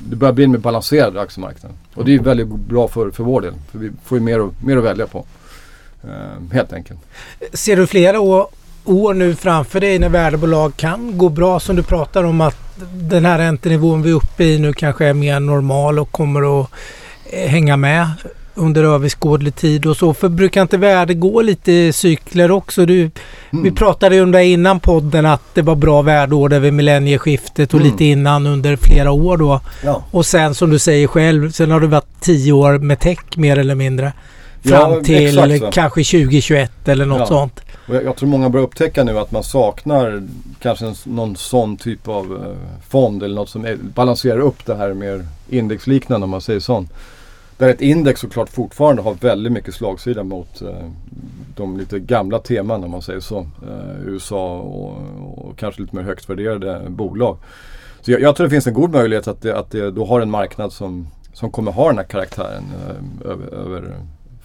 det 0.08 0.16
börjar 0.16 0.32
bli 0.32 0.44
en 0.44 0.50
mer 0.50 0.58
balanserad 0.58 1.16
aktiemarknad. 1.16 1.72
Och 1.94 2.04
det 2.04 2.14
är 2.14 2.18
väldigt 2.18 2.48
bra 2.48 2.88
för, 2.88 3.10
för 3.10 3.24
vår 3.24 3.40
del. 3.40 3.54
För 3.70 3.78
vi 3.78 3.90
får 4.04 4.18
ju 4.18 4.24
mer, 4.24 4.50
mer 4.64 4.76
att 4.76 4.84
välja 4.84 5.06
på. 5.06 5.24
Eh, 6.04 6.52
helt 6.52 6.72
enkelt. 6.72 7.00
Ser 7.52 7.76
du 7.76 7.86
flera 7.86 8.20
år, 8.20 8.48
år 8.84 9.14
nu 9.14 9.34
framför 9.34 9.80
dig 9.80 9.98
när 9.98 10.08
värdebolag 10.08 10.76
kan 10.76 11.18
gå 11.18 11.28
bra 11.28 11.60
som 11.60 11.76
du 11.76 11.82
pratar 11.82 12.24
om 12.24 12.40
att 12.40 12.69
den 12.92 13.24
här 13.24 13.38
räntenivån 13.38 14.02
vi 14.02 14.10
är 14.10 14.14
uppe 14.14 14.44
i 14.44 14.58
nu 14.58 14.72
kanske 14.72 15.06
är 15.06 15.14
mer 15.14 15.40
normal 15.40 15.98
och 15.98 16.12
kommer 16.12 16.60
att 16.60 16.70
eh, 17.32 17.48
hänga 17.48 17.76
med 17.76 18.08
under 18.54 18.84
överskådlig 18.84 19.56
tid 19.56 19.86
och 19.86 19.96
så. 19.96 20.14
För 20.14 20.28
brukar 20.28 20.62
inte 20.62 20.76
värde 20.76 21.14
gå 21.14 21.42
lite 21.42 21.72
i 21.72 21.92
cykler 21.92 22.50
också? 22.50 22.86
Du, 22.86 23.00
mm. 23.00 23.64
Vi 23.64 23.70
pratade 23.70 24.14
ju 24.14 24.22
om 24.22 24.30
det 24.30 24.44
innan 24.44 24.80
podden 24.80 25.26
att 25.26 25.54
det 25.54 25.62
var 25.62 25.74
bra 25.74 26.02
värdeår 26.02 26.52
över 26.52 26.70
millennieskiftet 26.70 27.74
och 27.74 27.80
mm. 27.80 27.92
lite 27.92 28.04
innan 28.04 28.46
under 28.46 28.76
flera 28.76 29.10
år 29.10 29.36
då. 29.36 29.60
Ja. 29.84 30.04
Och 30.10 30.26
sen 30.26 30.54
som 30.54 30.70
du 30.70 30.78
säger 30.78 31.06
själv, 31.06 31.50
sen 31.50 31.70
har 31.70 31.80
det 31.80 31.86
varit 31.86 32.20
tio 32.20 32.52
år 32.52 32.78
med 32.78 33.00
tech 33.00 33.18
mer 33.36 33.58
eller 33.58 33.74
mindre. 33.74 34.12
Fram 34.62 34.92
ja, 34.92 35.00
till 35.00 35.70
kanske 35.72 36.04
2021 36.04 36.88
eller 36.88 37.06
något 37.06 37.20
ja. 37.20 37.26
sånt. 37.26 37.60
Och 37.88 37.94
jag, 37.94 38.04
jag, 38.04 38.16
tror 38.16 38.28
många 38.28 38.48
börjar 38.48 38.66
upptäcka 38.66 39.04
nu 39.04 39.18
att 39.18 39.30
man 39.30 39.42
saknar 39.42 40.22
kanske 40.62 40.86
en, 40.86 40.94
någon 41.04 41.36
sån 41.36 41.76
typ 41.76 42.08
av 42.08 42.24
eh, 42.32 42.80
fond 42.88 43.22
eller 43.22 43.34
något 43.34 43.48
som 43.48 43.64
är, 43.64 43.76
balanserar 43.76 44.40
upp 44.40 44.66
det 44.66 44.74
här 44.74 44.94
mer 44.94 45.26
indexliknande 45.48 46.24
om 46.24 46.30
man 46.30 46.40
säger 46.40 46.60
sånt. 46.60 46.92
Där 47.60 47.68
ett 47.68 47.80
index 47.80 48.20
såklart 48.20 48.48
fortfarande 48.48 49.02
har 49.02 49.14
väldigt 49.14 49.52
mycket 49.52 49.74
slagsida 49.74 50.22
mot 50.22 50.62
eh, 50.62 50.90
de 51.56 51.76
lite 51.76 51.98
gamla 51.98 52.38
teman 52.38 52.84
om 52.84 52.90
man 52.90 53.02
säger 53.02 53.20
så. 53.20 53.38
Eh, 53.38 54.06
USA 54.06 54.58
och, 54.58 54.96
och, 55.48 55.58
kanske 55.58 55.82
lite 55.82 55.96
mer 55.96 56.02
högt 56.02 56.30
värderade 56.30 56.82
bolag. 56.88 57.36
Så 58.00 58.10
jag, 58.10 58.20
jag, 58.20 58.36
tror 58.36 58.46
det 58.46 58.50
finns 58.50 58.66
en 58.66 58.74
god 58.74 58.90
möjlighet 58.90 59.28
att 59.28 59.42
det, 59.42 59.58
att 59.58 59.70
det 59.70 59.90
då 59.90 60.06
har 60.06 60.20
en 60.20 60.30
marknad 60.30 60.72
som, 60.72 61.06
som 61.32 61.50
kommer 61.50 61.72
ha 61.72 61.88
den 61.88 61.96
här 61.96 62.04
karaktären 62.04 62.64
eh, 62.88 63.30
över, 63.30 63.54
över, 63.54 63.94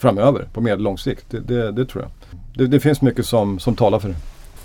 framöver 0.05 0.47
på 0.53 0.61
medellång 0.61 0.97
sikt. 0.97 1.25
Det, 1.29 1.39
det, 1.39 1.71
det, 1.71 1.85
tror 1.85 2.03
jag. 2.03 2.11
Det, 2.53 2.67
det 2.67 2.79
finns 2.79 3.01
mycket 3.01 3.25
som, 3.25 3.59
som 3.59 3.75
talar 3.75 3.99
för 3.99 4.09
det. 4.09 4.15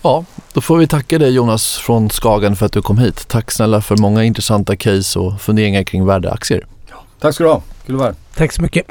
Ja, 0.03 0.25
då 0.53 0.61
får 0.61 0.77
vi 0.79 0.87
tacka 0.87 1.19
dig 1.19 1.31
Jonas 1.31 1.77
från 1.77 2.11
Skagen 2.11 2.57
för 2.57 2.67
att 2.67 2.73
du 2.73 2.83
kom 2.83 2.99
hit. 2.99 3.29
Tack 3.29 3.51
snälla 3.51 3.81
för 3.83 3.97
många 3.97 4.25
intressanta 4.25 4.77
case 4.77 5.19
och 5.19 5.41
funderingar 5.41 5.83
kring 5.83 6.07
värdeaktier. 6.07 6.67
Tack 7.21 7.35
ska 7.35 7.45
du 7.45 7.51
ha. 7.51 7.63
Kul 7.87 7.95
att 7.95 7.99
vara 7.99 8.09
här. 8.09 8.17
Tack 8.35 8.53
så 8.53 8.63
mycket. 8.63 8.87